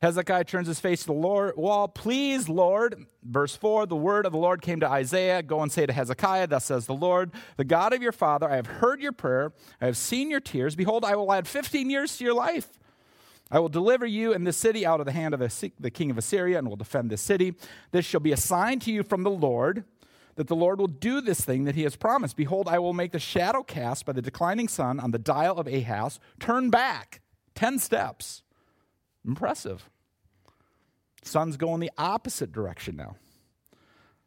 Hezekiah 0.02 0.44
turns 0.44 0.68
his 0.68 0.80
face 0.80 1.00
to 1.00 1.06
the 1.06 1.12
Lord, 1.14 1.56
wall. 1.56 1.88
Please, 1.88 2.46
Lord. 2.46 3.06
Verse 3.22 3.56
4 3.56 3.86
The 3.86 3.96
word 3.96 4.26
of 4.26 4.32
the 4.32 4.38
Lord 4.38 4.60
came 4.60 4.80
to 4.80 4.88
Isaiah 4.88 5.42
Go 5.42 5.62
and 5.62 5.72
say 5.72 5.86
to 5.86 5.92
Hezekiah, 5.94 6.48
Thus 6.48 6.66
says 6.66 6.84
the 6.84 6.92
Lord, 6.92 7.32
the 7.56 7.64
God 7.64 7.94
of 7.94 8.02
your 8.02 8.12
father, 8.12 8.48
I 8.48 8.56
have 8.56 8.66
heard 8.66 9.00
your 9.00 9.12
prayer, 9.12 9.54
I 9.80 9.86
have 9.86 9.96
seen 9.96 10.30
your 10.30 10.40
tears. 10.40 10.76
Behold, 10.76 11.06
I 11.06 11.16
will 11.16 11.32
add 11.32 11.48
15 11.48 11.88
years 11.88 12.18
to 12.18 12.24
your 12.24 12.34
life. 12.34 12.68
I 13.50 13.58
will 13.58 13.68
deliver 13.68 14.06
you 14.06 14.32
and 14.32 14.46
this 14.46 14.56
city 14.56 14.86
out 14.86 15.00
of 15.00 15.06
the 15.06 15.12
hand 15.12 15.34
of 15.34 15.40
the 15.78 15.90
king 15.90 16.10
of 16.10 16.18
Assyria 16.18 16.58
and 16.58 16.68
will 16.68 16.76
defend 16.76 17.10
this 17.10 17.20
city. 17.20 17.54
This 17.92 18.04
shall 18.04 18.20
be 18.20 18.32
a 18.32 18.36
sign 18.36 18.80
to 18.80 18.92
you 18.92 19.02
from 19.02 19.22
the 19.22 19.30
Lord 19.30 19.84
that 20.36 20.48
the 20.48 20.56
Lord 20.56 20.80
will 20.80 20.88
do 20.88 21.20
this 21.20 21.40
thing 21.40 21.64
that 21.64 21.74
he 21.74 21.82
has 21.82 21.94
promised. 21.94 22.36
Behold, 22.36 22.68
I 22.68 22.78
will 22.78 22.92
make 22.92 23.12
the 23.12 23.18
shadow 23.18 23.62
cast 23.62 24.04
by 24.04 24.12
the 24.12 24.22
declining 24.22 24.68
sun 24.68 24.98
on 24.98 25.12
the 25.12 25.18
dial 25.18 25.58
of 25.58 25.66
Ahaz 25.66 26.18
turn 26.40 26.70
back 26.70 27.20
10 27.54 27.78
steps. 27.78 28.42
Impressive. 29.24 29.88
Sun's 31.22 31.56
going 31.56 31.80
the 31.80 31.90
opposite 31.96 32.52
direction 32.52 32.96
now. 32.96 33.16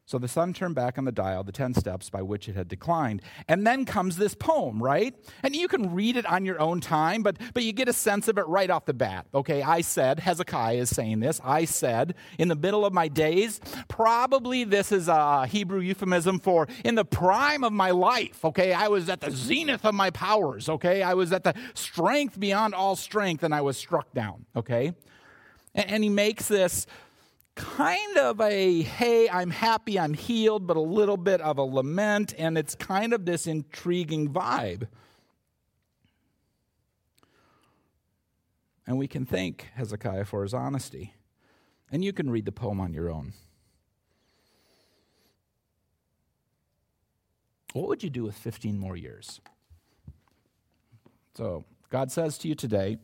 So 0.07 0.17
the 0.17 0.29
sun 0.29 0.53
turned 0.53 0.73
back 0.73 0.97
on 0.97 1.03
the 1.03 1.11
dial, 1.11 1.43
the 1.43 1.51
10 1.51 1.73
steps 1.73 2.09
by 2.09 2.21
which 2.21 2.47
it 2.47 2.55
had 2.55 2.69
declined. 2.69 3.21
And 3.49 3.67
then 3.67 3.83
comes 3.83 4.15
this 4.15 4.33
poem, 4.33 4.81
right? 4.81 5.13
And 5.43 5.53
you 5.53 5.67
can 5.67 5.93
read 5.93 6.15
it 6.15 6.25
on 6.25 6.45
your 6.45 6.61
own 6.61 6.79
time, 6.79 7.23
but, 7.23 7.35
but 7.53 7.63
you 7.63 7.73
get 7.73 7.89
a 7.89 7.93
sense 7.93 8.29
of 8.29 8.37
it 8.37 8.47
right 8.47 8.69
off 8.69 8.85
the 8.85 8.93
bat. 8.93 9.27
Okay, 9.35 9.61
I 9.61 9.81
said, 9.81 10.21
Hezekiah 10.21 10.77
is 10.77 10.89
saying 10.89 11.19
this, 11.19 11.41
I 11.43 11.65
said, 11.65 12.15
in 12.39 12.47
the 12.47 12.55
middle 12.55 12.85
of 12.85 12.93
my 12.93 13.09
days, 13.09 13.59
probably 13.89 14.63
this 14.63 14.93
is 14.93 15.09
a 15.09 15.45
Hebrew 15.45 15.81
euphemism 15.81 16.39
for 16.39 16.69
in 16.85 16.95
the 16.95 17.03
prime 17.03 17.65
of 17.65 17.73
my 17.73 17.91
life. 17.91 18.45
Okay, 18.45 18.71
I 18.71 18.87
was 18.87 19.09
at 19.09 19.19
the 19.19 19.31
zenith 19.31 19.83
of 19.83 19.93
my 19.93 20.09
powers. 20.11 20.69
Okay, 20.69 21.03
I 21.03 21.15
was 21.15 21.33
at 21.33 21.43
the 21.43 21.53
strength 21.73 22.39
beyond 22.39 22.73
all 22.73 22.95
strength, 22.95 23.43
and 23.43 23.53
I 23.53 23.59
was 23.59 23.75
struck 23.75 24.13
down. 24.13 24.45
Okay, 24.55 24.93
and, 25.75 25.91
and 25.91 26.03
he 26.05 26.09
makes 26.09 26.47
this 26.47 26.87
kind 27.57 28.17
of 28.17 28.39
a, 28.39 28.83
hey, 28.83 29.27
I'm 29.27 29.49
happy, 29.49 29.99
I'm 29.99 30.13
healed, 30.13 30.67
but 30.67 30.77
a 30.77 30.81
little 30.81 31.17
bit 31.17 31.41
of 31.41 31.57
a 31.57 31.63
lament, 31.63 32.33
and 32.37 32.57
it's 32.57 32.75
kind 32.75 33.13
of 33.13 33.25
this 33.25 33.47
intriguing 33.47 34.29
vibe. 34.29 34.87
And 38.85 38.97
we 38.97 39.07
can 39.07 39.25
thank 39.25 39.67
Hezekiah 39.73 40.25
for 40.25 40.43
his 40.43 40.53
honesty. 40.53 41.13
And 41.91 42.05
you 42.05 42.13
can 42.13 42.29
read 42.29 42.45
the 42.45 42.51
poem 42.51 42.79
on 42.79 42.93
your 42.93 43.09
own. 43.09 43.33
What 47.73 47.89
would 47.89 48.03
you 48.03 48.09
do 48.09 48.23
with 48.23 48.35
15 48.35 48.77
more 48.77 48.95
years? 48.95 49.41
So, 51.35 51.65
God 51.89 52.11
says 52.11 52.37
to 52.39 52.47
you 52.47 52.55
today, 52.55 52.97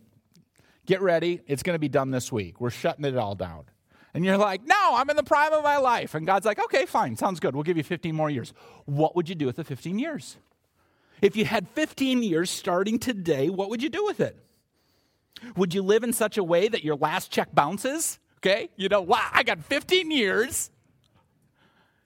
get 0.85 1.01
ready. 1.01 1.41
It's 1.47 1.63
going 1.63 1.75
to 1.75 1.79
be 1.79 1.89
done 1.89 2.11
this 2.11 2.31
week. 2.31 2.59
We're 2.59 2.69
shutting 2.69 3.05
it 3.05 3.17
all 3.17 3.35
down. 3.35 3.65
And 4.13 4.23
you're 4.23 4.37
like, 4.37 4.65
no, 4.65 4.75
I'm 4.95 5.09
in 5.09 5.15
the 5.15 5.23
prime 5.23 5.53
of 5.53 5.63
my 5.63 5.77
life. 5.77 6.13
And 6.13 6.25
God's 6.25 6.45
like, 6.45 6.59
okay, 6.65 6.85
fine, 6.85 7.15
sounds 7.17 7.39
good. 7.39 7.55
We'll 7.55 7.63
give 7.63 7.77
you 7.77 7.83
15 7.83 8.15
more 8.15 8.29
years. 8.29 8.53
What 8.85 9.15
would 9.15 9.27
you 9.27 9.35
do 9.35 9.47
with 9.47 9.55
the 9.55 9.63
15 9.63 9.97
years? 9.97 10.37
If 11.21 11.35
you 11.35 11.45
had 11.45 11.67
15 11.69 12.21
years 12.21 12.49
starting 12.49 12.99
today, 12.99 13.49
what 13.49 13.69
would 13.69 13.81
you 13.81 13.89
do 13.89 14.05
with 14.05 14.19
it? 14.19 14.37
Would 15.55 15.73
you 15.73 15.81
live 15.81 16.03
in 16.03 16.13
such 16.13 16.37
a 16.37 16.43
way 16.43 16.67
that 16.67 16.83
your 16.83 16.95
last 16.95 17.31
check 17.31 17.53
bounces? 17.53 18.19
Okay, 18.37 18.69
you 18.75 18.89
know, 18.89 19.01
wow, 19.01 19.25
I 19.31 19.43
got 19.43 19.63
15 19.63 20.11
years. 20.11 20.69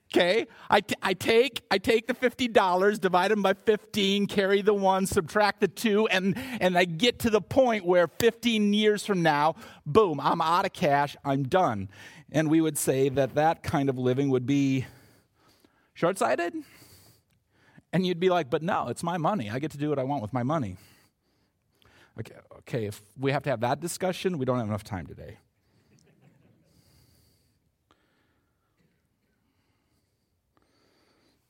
Okay, 0.10 0.48
I, 0.70 0.80
t- 0.80 0.96
I 1.02 1.14
take 1.14 1.64
I 1.70 1.78
take 1.80 2.08
the 2.08 2.14
fifty 2.14 2.48
dollars, 2.48 2.98
divide 2.98 3.30
them 3.30 3.42
by 3.42 3.54
fifteen, 3.54 4.26
carry 4.26 4.62
the 4.62 4.74
one, 4.74 5.06
subtract 5.06 5.60
the 5.60 5.68
two, 5.68 6.08
and 6.08 6.38
and 6.62 6.78
I 6.78 6.86
get 6.86 7.20
to 7.20 7.30
the 7.30 7.42
point 7.42 7.86
where 7.86 8.08
fifteen 8.08 8.74
years 8.74 9.06
from 9.06 9.22
now, 9.22 9.56
boom, 9.86 10.22
I'm 10.22 10.40
out 10.40 10.66
of 10.66 10.72
cash, 10.72 11.18
I'm 11.26 11.44
done, 11.44 11.90
and 12.32 12.50
we 12.50 12.62
would 12.62 12.78
say 12.78 13.10
that 13.10 13.36
that 13.36 13.64
kind 13.64 13.90
of 13.90 13.98
living 13.98 14.30
would 14.30 14.46
be 14.46 14.86
short-sighted, 15.94 16.54
and 17.92 18.06
you'd 18.06 18.22
be 18.22 18.30
like, 18.30 18.50
but 18.50 18.64
no, 18.64 18.88
it's 18.88 19.04
my 19.04 19.18
money, 19.18 19.50
I 19.50 19.60
get 19.60 19.72
to 19.72 19.78
do 19.78 19.90
what 19.90 20.00
I 20.00 20.04
want 20.04 20.22
with 20.22 20.32
my 20.32 20.44
money. 20.44 20.78
Okay, 22.18 22.36
okay, 22.60 22.86
if 22.86 23.02
we 23.20 23.34
have 23.34 23.44
to 23.44 23.50
have 23.50 23.60
that 23.60 23.82
discussion, 23.82 24.38
we 24.38 24.46
don't 24.46 24.58
have 24.58 24.68
enough 24.68 24.86
time 24.86 25.06
today. 25.06 25.40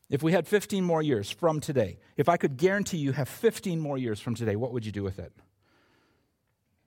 If 0.09 0.23
we 0.23 0.31
had 0.31 0.47
15 0.47 0.83
more 0.83 1.01
years 1.01 1.29
from 1.29 1.59
today, 1.59 1.97
if 2.15 2.29
I 2.29 2.37
could 2.37 2.57
guarantee 2.57 2.97
you 2.97 3.11
have 3.11 3.27
15 3.27 3.79
more 3.79 3.97
years 3.97 4.19
from 4.19 4.35
today, 4.35 4.55
what 4.55 4.71
would 4.71 4.85
you 4.85 4.91
do 4.91 5.03
with 5.03 5.19
it? 5.19 5.33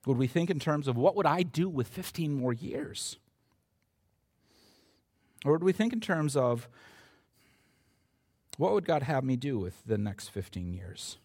Would 0.07 0.17
we 0.17 0.27
think 0.27 0.49
in 0.49 0.59
terms 0.59 0.87
of 0.87 0.97
what 0.97 1.15
would 1.15 1.27
I 1.27 1.43
do 1.43 1.69
with 1.69 1.87
15 1.87 2.33
more 2.33 2.53
years? 2.53 3.17
Or 5.45 5.51
would 5.51 5.63
we 5.63 5.71
think 5.71 5.93
in 5.93 5.99
terms 5.99 6.35
of 6.35 6.67
what 8.57 8.73
would 8.73 8.85
God 8.85 9.03
have 9.03 9.23
me 9.23 9.35
do 9.35 9.59
with 9.59 9.85
the 9.85 9.97
next 9.97 10.29
15 10.29 10.73
years? 10.73 11.17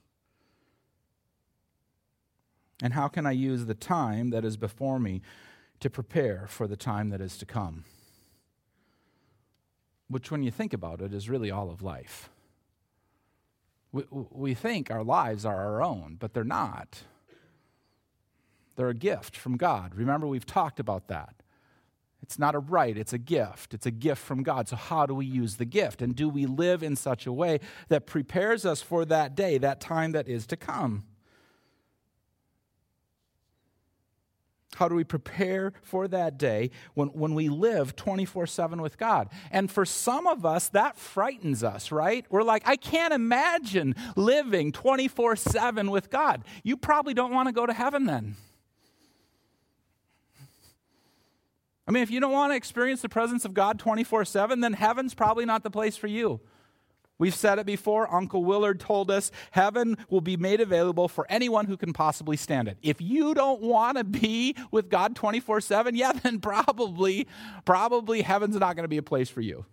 And 2.83 2.93
how 2.93 3.09
can 3.09 3.25
I 3.25 3.33
use 3.33 3.65
the 3.65 3.75
time 3.75 4.31
that 4.31 4.45
is 4.45 4.59
before 4.59 4.99
me 4.99 5.23
to 5.81 5.89
prepare 5.89 6.47
for 6.47 6.67
the 6.67 6.77
time 6.77 7.09
that 7.09 7.23
is 7.23 7.39
to 7.39 7.47
come? 7.47 7.85
Which, 10.09 10.31
when 10.31 10.43
you 10.43 10.51
think 10.51 10.73
about 10.73 11.01
it, 11.01 11.13
is 11.13 11.29
really 11.29 11.51
all 11.51 11.71
of 11.71 11.83
life. 11.83 12.31
We, 13.93 14.05
we 14.11 14.55
think 14.55 14.91
our 14.91 15.03
lives 15.03 15.45
are 15.45 15.57
our 15.57 15.83
own, 15.83 16.17
but 16.19 16.35
they're 16.35 16.45
not. 16.45 17.03
They're 18.77 18.89
a 18.89 18.95
gift 18.95 19.37
from 19.37 19.57
God. 19.57 19.95
Remember, 19.95 20.27
we've 20.27 20.47
talked 20.47 20.79
about 20.79 21.09
that. 21.09 21.43
It's 22.23 22.39
not 22.39 22.55
a 22.55 22.59
right, 22.59 22.97
it's 22.97 23.13
a 23.13 23.19
gift. 23.19 23.73
It's 23.73 23.87
a 23.87 23.91
gift 23.91 24.21
from 24.21 24.43
God. 24.43 24.69
So, 24.69 24.77
how 24.77 25.07
do 25.07 25.15
we 25.15 25.27
use 25.27 25.57
the 25.57 25.65
gift? 25.65 26.03
And 26.03 26.15
do 26.15 26.29
we 26.29 26.45
live 26.47 26.83
in 26.83 26.97
such 26.97 27.27
a 27.27 27.33
way 27.33 27.61
that 27.89 28.07
prepares 28.07 28.67
us 28.67 28.83
for 28.83 29.05
that 29.05 29.35
day, 29.35 29.59
that 29.59 29.81
time 29.81 30.13
that 30.13 30.29
is 30.29 30.47
to 30.49 30.57
come? 30.57 31.05
How 34.77 34.89
do 34.89 34.95
we 34.95 35.05
prepare 35.05 35.73
for 35.83 36.07
that 36.09 36.37
day 36.37 36.71
when, 36.93 37.09
when 37.09 37.35
we 37.35 37.49
live 37.49 37.97
24 37.97 38.47
7 38.47 38.83
with 38.83 38.99
God? 38.99 39.31
And 39.51 39.71
for 39.71 39.87
some 39.87 40.27
of 40.27 40.45
us, 40.45 40.69
that 40.69 40.99
frightens 40.99 41.65
us, 41.65 41.91
right? 41.91 42.27
We're 42.29 42.43
like, 42.43 42.63
I 42.67 42.77
can't 42.77 43.15
imagine 43.15 43.95
living 44.17 44.73
24 44.73 45.37
7 45.37 45.91
with 45.91 46.11
God. 46.11 46.45
You 46.63 46.77
probably 46.77 47.15
don't 47.15 47.33
want 47.33 47.49
to 47.49 47.53
go 47.53 47.65
to 47.65 47.73
heaven 47.73 48.05
then. 48.05 48.37
I 51.89 51.93
mean, 51.93 52.03
if 52.03 52.11
you 52.11 52.21
don't 52.21 52.33
want 52.33 52.53
to 52.53 52.57
experience 52.57 53.01
the 53.01 53.09
presence 53.09 53.47
of 53.47 53.55
God 53.55 53.79
24 53.79 54.27
7, 54.27 54.61
then 54.61 54.75
heaven's 54.75 55.15
probably 55.15 55.47
not 55.47 55.63
the 55.63 55.71
place 55.71 55.97
for 55.97 56.07
you. 56.07 56.41
We've 57.19 57.35
said 57.35 57.59
it 57.59 57.67
before. 57.67 58.13
Uncle 58.13 58.45
Willard 58.45 58.79
told 58.79 59.11
us 59.11 59.31
heaven 59.51 59.97
will 60.11 60.21
be 60.21 60.37
made 60.37 60.61
available 60.61 61.09
for 61.09 61.27
anyone 61.31 61.67
who 61.67 61.77
can 61.77 61.93
possibly 61.93 62.37
stand 62.37 62.69
it. 62.69 62.77
If 62.83 63.01
you 63.01 63.33
don't 63.33 63.63
want 63.63 63.97
to 63.97 64.05
be 64.05 64.55
with 64.71 64.91
God 64.91 65.17
24 65.17 65.63
7, 65.63 65.95
yeah, 65.95 66.13
then 66.23 66.41
probably, 66.41 67.27
probably 67.65 68.23
heaven's 68.23 68.57
not 68.57 68.77
going 68.77 68.85
to 68.85 68.89
be 68.89 68.99
a 68.99 69.03
place 69.03 69.31
for 69.31 69.41
you. 69.41 69.65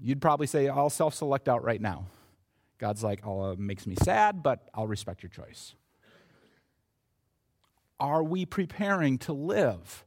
You'd 0.00 0.20
probably 0.20 0.46
say, 0.46 0.68
I'll 0.68 0.90
self 0.90 1.14
select 1.14 1.48
out 1.48 1.64
right 1.64 1.80
now. 1.80 2.06
God's 2.78 3.02
like, 3.02 3.26
oh, 3.26 3.52
it 3.52 3.58
makes 3.58 3.86
me 3.86 3.96
sad, 4.02 4.42
but 4.42 4.68
I'll 4.72 4.86
respect 4.86 5.22
your 5.22 5.30
choice. 5.30 5.74
Are 7.98 8.22
we 8.22 8.46
preparing 8.46 9.18
to 9.18 9.32
live 9.32 10.04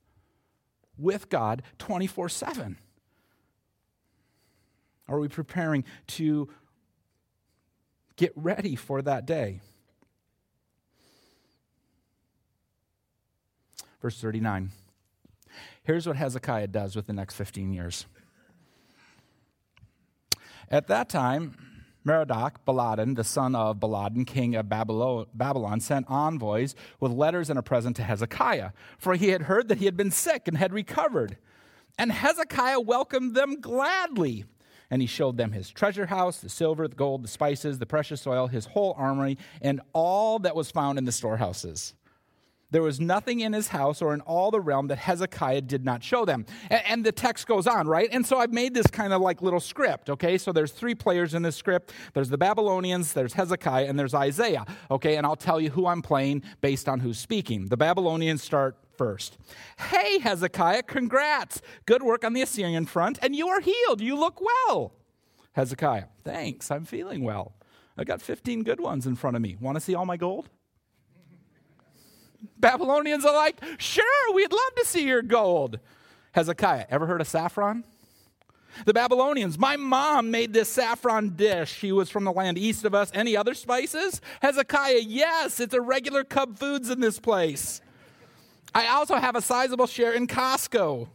with 0.97 1.27
God 1.29 1.63
24 1.79 2.29
7? 2.29 2.77
Are 5.11 5.19
we 5.19 5.27
preparing 5.27 5.83
to 6.07 6.47
get 8.15 8.31
ready 8.35 8.77
for 8.77 9.01
that 9.01 9.25
day? 9.25 9.59
Verse 14.01 14.17
39. 14.21 14.71
Here's 15.83 16.07
what 16.07 16.15
Hezekiah 16.15 16.67
does 16.67 16.95
with 16.95 17.07
the 17.07 17.13
next 17.13 17.35
15 17.35 17.73
years. 17.73 18.05
At 20.69 20.87
that 20.87 21.09
time, 21.09 21.57
Merodach 22.07 22.63
Baladan, 22.65 23.17
the 23.17 23.25
son 23.25 23.53
of 23.53 23.81
Baladan, 23.81 24.25
king 24.25 24.55
of 24.55 24.69
Babylon, 24.69 25.81
sent 25.81 26.05
envoys 26.09 26.73
with 27.01 27.11
letters 27.11 27.49
and 27.49 27.59
a 27.59 27.61
present 27.61 27.97
to 27.97 28.03
Hezekiah, 28.03 28.71
for 28.97 29.15
he 29.15 29.29
had 29.29 29.43
heard 29.43 29.67
that 29.67 29.79
he 29.79 29.85
had 29.85 29.97
been 29.97 30.09
sick 30.09 30.47
and 30.47 30.57
had 30.57 30.71
recovered. 30.71 31.35
And 31.97 32.13
Hezekiah 32.13 32.79
welcomed 32.79 33.35
them 33.35 33.59
gladly. 33.59 34.45
And 34.91 35.01
he 35.01 35.07
showed 35.07 35.37
them 35.37 35.53
his 35.53 35.71
treasure 35.71 36.05
house, 36.05 36.39
the 36.39 36.49
silver, 36.49 36.87
the 36.87 36.95
gold, 36.95 37.23
the 37.23 37.27
spices, 37.27 37.79
the 37.79 37.85
precious 37.87 38.27
oil, 38.27 38.47
his 38.47 38.65
whole 38.65 38.93
armory, 38.97 39.37
and 39.61 39.81
all 39.93 40.37
that 40.39 40.55
was 40.55 40.69
found 40.69 40.99
in 40.99 41.05
the 41.05 41.11
storehouses. 41.11 41.93
There 42.71 42.81
was 42.81 43.01
nothing 43.01 43.41
in 43.41 43.51
his 43.51 43.67
house 43.67 44.01
or 44.01 44.13
in 44.13 44.21
all 44.21 44.49
the 44.49 44.61
realm 44.61 44.87
that 44.87 44.97
Hezekiah 44.97 45.61
did 45.61 45.83
not 45.83 46.03
show 46.03 46.23
them. 46.23 46.45
And, 46.69 46.81
and 46.85 47.05
the 47.05 47.11
text 47.11 47.45
goes 47.45 47.67
on, 47.67 47.87
right? 47.87 48.07
And 48.11 48.25
so 48.25 48.37
I've 48.37 48.53
made 48.53 48.73
this 48.73 48.87
kind 48.87 49.11
of 49.11 49.21
like 49.21 49.41
little 49.41 49.59
script, 49.59 50.09
okay? 50.09 50.37
So 50.37 50.53
there's 50.53 50.71
three 50.71 50.95
players 50.95 51.33
in 51.33 51.41
this 51.41 51.55
script 51.55 51.93
there's 52.13 52.29
the 52.29 52.37
Babylonians, 52.37 53.13
there's 53.13 53.33
Hezekiah, 53.33 53.85
and 53.85 53.99
there's 53.99 54.13
Isaiah, 54.13 54.65
okay? 54.89 55.17
And 55.17 55.25
I'll 55.25 55.35
tell 55.35 55.59
you 55.59 55.69
who 55.69 55.85
I'm 55.85 56.01
playing 56.01 56.43
based 56.61 56.87
on 56.87 57.01
who's 57.01 57.19
speaking. 57.19 57.67
The 57.67 57.77
Babylonians 57.77 58.41
start 58.41 58.77
first. 59.01 59.35
Hey, 59.79 60.19
Hezekiah, 60.19 60.83
congrats. 60.83 61.59
Good 61.87 62.03
work 62.03 62.23
on 62.23 62.33
the 62.33 62.43
Assyrian 62.43 62.85
front, 62.85 63.17
and 63.23 63.35
you 63.35 63.47
are 63.47 63.59
healed. 63.59 63.99
You 63.99 64.15
look 64.15 64.39
well. 64.39 64.93
Hezekiah, 65.53 66.03
thanks. 66.23 66.69
I'm 66.69 66.85
feeling 66.85 67.23
well. 67.23 67.55
I 67.97 68.03
got 68.03 68.21
15 68.21 68.61
good 68.61 68.79
ones 68.79 69.07
in 69.07 69.15
front 69.15 69.35
of 69.35 69.41
me. 69.41 69.57
Want 69.59 69.75
to 69.75 69.81
see 69.81 69.95
all 69.95 70.05
my 70.05 70.17
gold? 70.17 70.49
Babylonians 72.59 73.25
are 73.25 73.33
like, 73.33 73.59
sure, 73.79 74.35
we'd 74.35 74.51
love 74.51 74.75
to 74.77 74.85
see 74.85 75.07
your 75.07 75.23
gold. 75.23 75.79
Hezekiah, 76.33 76.85
ever 76.91 77.07
heard 77.07 77.21
of 77.21 77.27
saffron? 77.27 77.83
The 78.85 78.93
Babylonians, 78.93 79.57
my 79.57 79.77
mom 79.77 80.29
made 80.29 80.53
this 80.53 80.69
saffron 80.69 81.35
dish. 81.35 81.73
She 81.73 81.91
was 81.91 82.11
from 82.11 82.23
the 82.23 82.31
land 82.31 82.59
east 82.59 82.85
of 82.85 82.93
us. 82.93 83.09
Any 83.15 83.35
other 83.35 83.55
spices? 83.55 84.21
Hezekiah, 84.43 85.01
yes, 85.07 85.59
it's 85.59 85.73
a 85.73 85.81
regular 85.81 86.23
Cub 86.23 86.59
Foods 86.59 86.91
in 86.91 86.99
this 86.99 87.19
place. 87.19 87.81
I 88.73 88.87
also 88.87 89.15
have 89.15 89.35
a 89.35 89.41
sizable 89.41 89.87
share 89.87 90.13
in 90.13 90.27
Costco. 90.27 91.09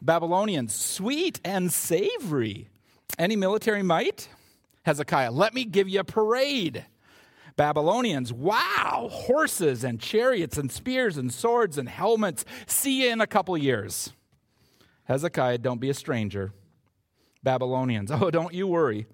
Babylonians, 0.00 0.74
sweet 0.74 1.40
and 1.44 1.72
savory. 1.72 2.68
Any 3.18 3.36
military 3.36 3.82
might? 3.82 4.28
Hezekiah, 4.84 5.30
let 5.30 5.54
me 5.54 5.64
give 5.64 5.88
you 5.88 6.00
a 6.00 6.04
parade. 6.04 6.84
Babylonians, 7.56 8.32
wow, 8.32 9.08
horses 9.10 9.84
and 9.84 10.00
chariots 10.00 10.58
and 10.58 10.70
spears 10.70 11.16
and 11.16 11.32
swords 11.32 11.78
and 11.78 11.88
helmets. 11.88 12.44
See 12.66 13.04
you 13.04 13.12
in 13.12 13.20
a 13.20 13.26
couple 13.26 13.56
years. 13.56 14.12
Hezekiah, 15.04 15.58
don't 15.58 15.80
be 15.80 15.90
a 15.90 15.94
stranger. 15.94 16.52
Babylonians, 17.42 18.10
oh, 18.12 18.30
don't 18.30 18.52
you 18.52 18.66
worry. 18.66 19.06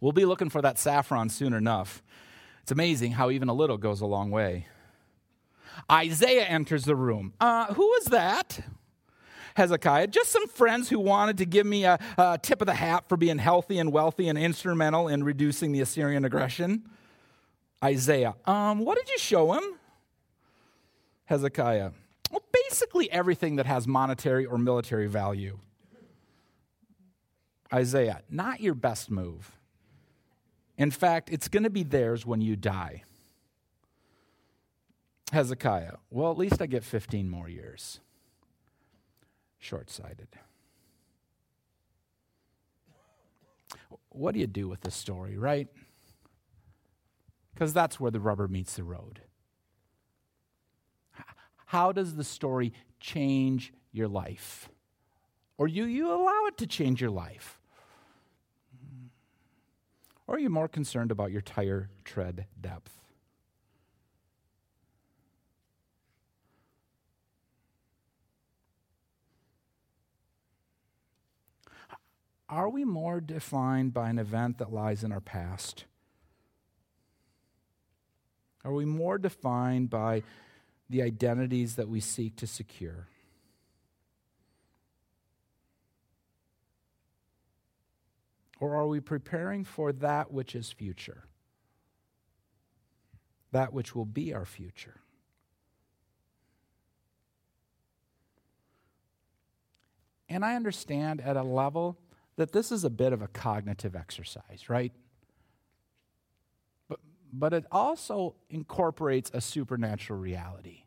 We'll 0.00 0.12
be 0.12 0.24
looking 0.24 0.50
for 0.50 0.60
that 0.62 0.78
saffron 0.78 1.30
soon 1.30 1.54
enough. 1.54 2.02
It's 2.62 2.72
amazing 2.72 3.12
how 3.12 3.30
even 3.30 3.48
a 3.48 3.54
little 3.54 3.78
goes 3.78 4.00
a 4.00 4.06
long 4.06 4.30
way. 4.30 4.66
Isaiah 5.90 6.44
enters 6.44 6.84
the 6.84 6.96
room. 6.96 7.34
Uh, 7.40 7.72
who 7.74 7.94
is 7.94 8.06
that? 8.06 8.60
Hezekiah, 9.56 10.08
just 10.08 10.30
some 10.30 10.48
friends 10.48 10.88
who 10.88 10.98
wanted 10.98 11.38
to 11.38 11.46
give 11.46 11.64
me 11.64 11.84
a, 11.84 11.98
a, 12.18 12.38
tip 12.42 12.60
of 12.60 12.66
the 12.66 12.74
hat 12.74 13.08
for 13.08 13.16
being 13.16 13.38
healthy 13.38 13.78
and 13.78 13.92
wealthy 13.92 14.28
and 14.28 14.36
instrumental 14.36 15.06
in 15.06 15.22
reducing 15.22 15.70
the 15.70 15.80
Assyrian 15.80 16.24
aggression. 16.24 16.82
Isaiah, 17.82 18.34
um, 18.46 18.80
what 18.80 18.98
did 18.98 19.08
you 19.08 19.18
show 19.18 19.52
him? 19.52 19.62
Hezekiah, 21.26 21.92
well, 22.30 22.42
basically 22.52 23.10
everything 23.12 23.56
that 23.56 23.66
has 23.66 23.86
monetary 23.86 24.44
or 24.44 24.58
military 24.58 25.06
value. 25.06 25.58
Isaiah, 27.72 28.22
not 28.28 28.60
your 28.60 28.74
best 28.74 29.10
move. 29.10 29.52
In 30.76 30.90
fact, 30.90 31.30
it's 31.30 31.46
going 31.48 31.62
to 31.62 31.70
be 31.70 31.84
theirs 31.84 32.26
when 32.26 32.40
you 32.40 32.56
die. 32.56 33.04
Hezekiah, 35.34 35.96
well, 36.10 36.30
at 36.30 36.38
least 36.38 36.62
I 36.62 36.66
get 36.66 36.84
15 36.84 37.28
more 37.28 37.48
years. 37.48 38.00
Short 39.58 39.90
sighted. 39.90 40.28
What 44.10 44.32
do 44.32 44.40
you 44.40 44.46
do 44.46 44.68
with 44.68 44.80
this 44.80 44.94
story, 44.94 45.36
right? 45.36 45.68
because 47.54 47.72
that's 47.72 48.00
where 48.00 48.10
the 48.10 48.20
rubber 48.20 48.48
meets 48.48 48.74
the 48.74 48.82
road. 48.82 49.20
How 51.66 51.92
does 51.92 52.16
the 52.16 52.24
story 52.24 52.72
change 53.00 53.72
your 53.92 54.08
life? 54.08 54.68
Or 55.56 55.68
you, 55.68 55.84
you 55.84 56.10
allow 56.12 56.46
it 56.46 56.58
to 56.58 56.66
change 56.66 57.00
your 57.00 57.10
life? 57.10 57.60
Or 60.26 60.36
are 60.36 60.38
you 60.38 60.50
more 60.50 60.68
concerned 60.68 61.10
about 61.10 61.30
your 61.30 61.40
tire 61.40 61.90
tread 62.04 62.46
depth? 62.60 62.92
Are 72.48 72.68
we 72.68 72.84
more 72.84 73.20
defined 73.20 73.94
by 73.94 74.10
an 74.10 74.18
event 74.18 74.58
that 74.58 74.72
lies 74.72 75.02
in 75.02 75.12
our 75.12 75.20
past? 75.20 75.84
Are 78.64 78.72
we 78.72 78.84
more 78.84 79.18
defined 79.18 79.90
by 79.90 80.22
the 80.88 81.02
identities 81.02 81.76
that 81.76 81.88
we 81.88 82.00
seek 82.00 82.36
to 82.36 82.46
secure? 82.46 83.08
Or 88.60 88.76
are 88.76 88.86
we 88.86 89.00
preparing 89.00 89.64
for 89.64 89.92
that 89.92 90.32
which 90.32 90.54
is 90.54 90.70
future? 90.70 91.24
That 93.52 93.72
which 93.72 93.94
will 93.94 94.06
be 94.06 94.32
our 94.32 94.46
future? 94.46 95.00
And 100.28 100.44
I 100.44 100.56
understand 100.56 101.20
at 101.20 101.36
a 101.36 101.42
level 101.42 101.98
that 102.36 102.52
this 102.52 102.72
is 102.72 102.84
a 102.84 102.90
bit 102.90 103.12
of 103.12 103.22
a 103.22 103.28
cognitive 103.28 103.94
exercise, 103.94 104.68
right? 104.68 104.92
But, 106.88 107.00
but 107.32 107.52
it 107.52 107.64
also 107.70 108.34
incorporates 108.50 109.30
a 109.32 109.40
supernatural 109.40 110.18
reality. 110.18 110.84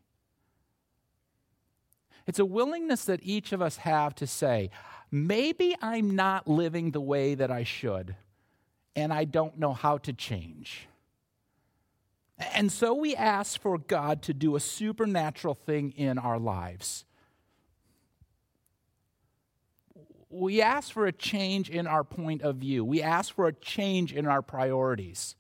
It's 2.26 2.40
a 2.40 2.46
willingness 2.46 3.06
that 3.06 3.22
each 3.24 3.54
of 3.54 3.62
us 3.62 3.78
have 3.78 4.14
to 4.16 4.28
say, 4.28 4.70
maybe 5.10 5.76
I'm 5.82 6.16
not 6.16 6.48
living 6.48 6.92
the 6.92 7.00
way 7.00 7.36
that 7.36 7.50
I 7.50 7.64
should, 7.64 8.16
and 8.96 9.14
I 9.14 9.24
don't 9.24 9.58
know 9.58 9.72
how 9.72 9.98
to 10.00 10.12
change. 10.12 10.90
And 12.54 12.72
so 12.72 12.94
we 12.94 13.16
ask 13.16 13.60
for 13.60 13.78
God 13.78 14.22
to 14.24 14.34
do 14.34 14.56
a 14.56 14.60
supernatural 14.60 15.56
thing 15.56 15.92
in 15.92 16.18
our 16.18 16.38
lives. 16.38 17.06
We 20.30 20.62
ask 20.62 20.92
for 20.92 21.08
a 21.08 21.12
change 21.12 21.70
in 21.70 21.88
our 21.88 22.04
point 22.04 22.42
of 22.42 22.58
view. 22.58 22.84
We 22.84 23.02
ask 23.02 23.34
for 23.34 23.48
a 23.48 23.54
change 23.54 24.14
in 24.14 24.28
our 24.28 24.42
priorities. 24.42 25.36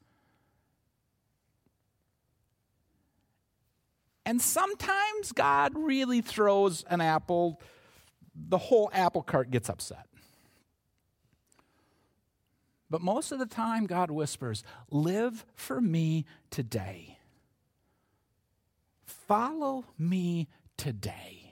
And 4.26 4.42
sometimes 4.42 5.32
God 5.34 5.74
really 5.76 6.22
throws 6.22 6.84
an 6.90 7.00
apple, 7.00 7.62
the 8.36 8.58
whole 8.58 8.90
apple 8.94 9.24
cart 9.24 9.52
gets 9.52 9.70
upset. 9.70 10.06
But 12.90 13.02
most 13.02 13.32
of 13.32 13.40
the 13.40 13.46
time, 13.46 13.86
God 13.86 14.12
whispers, 14.12 14.64
Live 14.90 15.46
for 15.56 15.82
me 15.82 16.26
today. 16.50 17.18
Follow 19.06 19.86
me 19.98 20.48
today. 20.78 21.47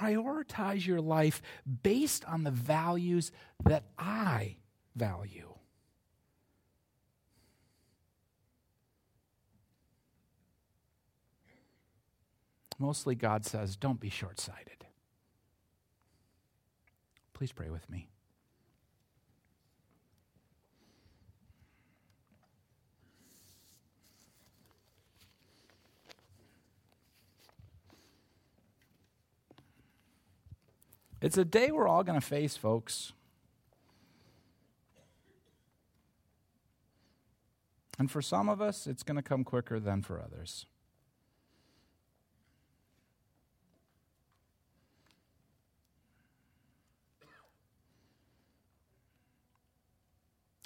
Prioritize 0.00 0.86
your 0.86 1.00
life 1.00 1.42
based 1.82 2.24
on 2.24 2.44
the 2.44 2.50
values 2.50 3.32
that 3.64 3.84
I 3.98 4.56
value. 4.96 5.54
Mostly, 12.78 13.14
God 13.14 13.44
says, 13.44 13.76
don't 13.76 14.00
be 14.00 14.08
short 14.08 14.40
sighted. 14.40 14.86
Please 17.34 17.52
pray 17.52 17.68
with 17.68 17.90
me. 17.90 18.08
It's 31.20 31.36
a 31.36 31.44
day 31.44 31.70
we're 31.70 31.88
all 31.88 32.02
going 32.02 32.18
to 32.18 32.26
face, 32.26 32.56
folks. 32.56 33.12
And 37.98 38.10
for 38.10 38.22
some 38.22 38.48
of 38.48 38.62
us, 38.62 38.86
it's 38.86 39.02
going 39.02 39.16
to 39.16 39.22
come 39.22 39.44
quicker 39.44 39.78
than 39.78 40.00
for 40.00 40.18
others. 40.18 40.64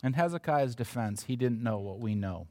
In 0.04 0.12
Hezekiah's 0.12 0.76
defense, 0.76 1.24
he 1.24 1.34
didn't 1.34 1.62
know 1.62 1.78
what 1.78 1.98
we 1.98 2.14
know. 2.14 2.46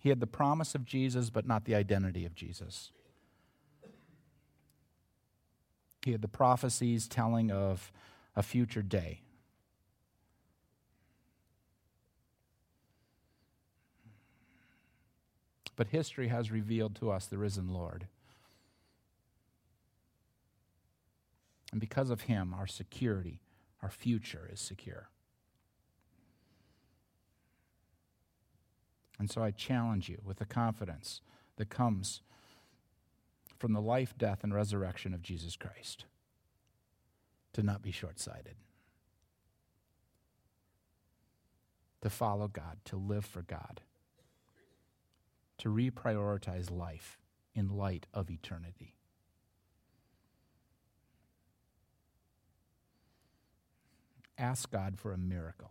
He 0.00 0.08
had 0.08 0.18
the 0.18 0.26
promise 0.26 0.74
of 0.74 0.84
Jesus, 0.84 1.30
but 1.30 1.46
not 1.46 1.64
the 1.64 1.76
identity 1.76 2.24
of 2.24 2.34
Jesus. 2.34 2.90
He 6.04 6.12
had 6.12 6.22
the 6.22 6.28
prophecies 6.28 7.06
telling 7.06 7.50
of 7.50 7.92
a 8.34 8.42
future 8.42 8.82
day. 8.82 9.22
But 15.76 15.88
history 15.88 16.28
has 16.28 16.50
revealed 16.50 16.94
to 16.96 17.10
us 17.10 17.26
the 17.26 17.38
risen 17.38 17.68
Lord. 17.68 18.06
And 21.70 21.80
because 21.80 22.10
of 22.10 22.22
him, 22.22 22.54
our 22.54 22.66
security 22.66 23.40
our 23.82 23.90
future 23.90 24.48
is 24.50 24.60
secure. 24.60 25.08
And 29.18 29.30
so 29.30 29.42
I 29.42 29.50
challenge 29.50 30.08
you 30.08 30.20
with 30.24 30.38
the 30.38 30.44
confidence 30.44 31.20
that 31.56 31.68
comes 31.68 32.22
from 33.62 33.74
the 33.74 33.80
life, 33.80 34.18
death, 34.18 34.42
and 34.42 34.52
resurrection 34.52 35.14
of 35.14 35.22
Jesus 35.22 35.54
Christ 35.54 36.04
to 37.52 37.62
not 37.62 37.80
be 37.80 37.92
short 37.92 38.18
sighted, 38.18 38.56
to 42.00 42.10
follow 42.10 42.48
God, 42.48 42.78
to 42.86 42.96
live 42.96 43.24
for 43.24 43.42
God, 43.42 43.80
to 45.58 45.68
reprioritize 45.68 46.72
life 46.72 47.20
in 47.54 47.68
light 47.68 48.08
of 48.12 48.32
eternity. 48.32 48.96
ask 54.38 54.72
God 54.72 54.98
for 54.98 55.12
a 55.12 55.18
miracle. 55.18 55.70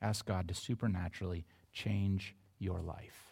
Ask 0.00 0.24
God 0.24 0.48
to 0.48 0.54
supernaturally 0.54 1.44
change 1.74 2.34
your 2.58 2.80
life. 2.80 3.31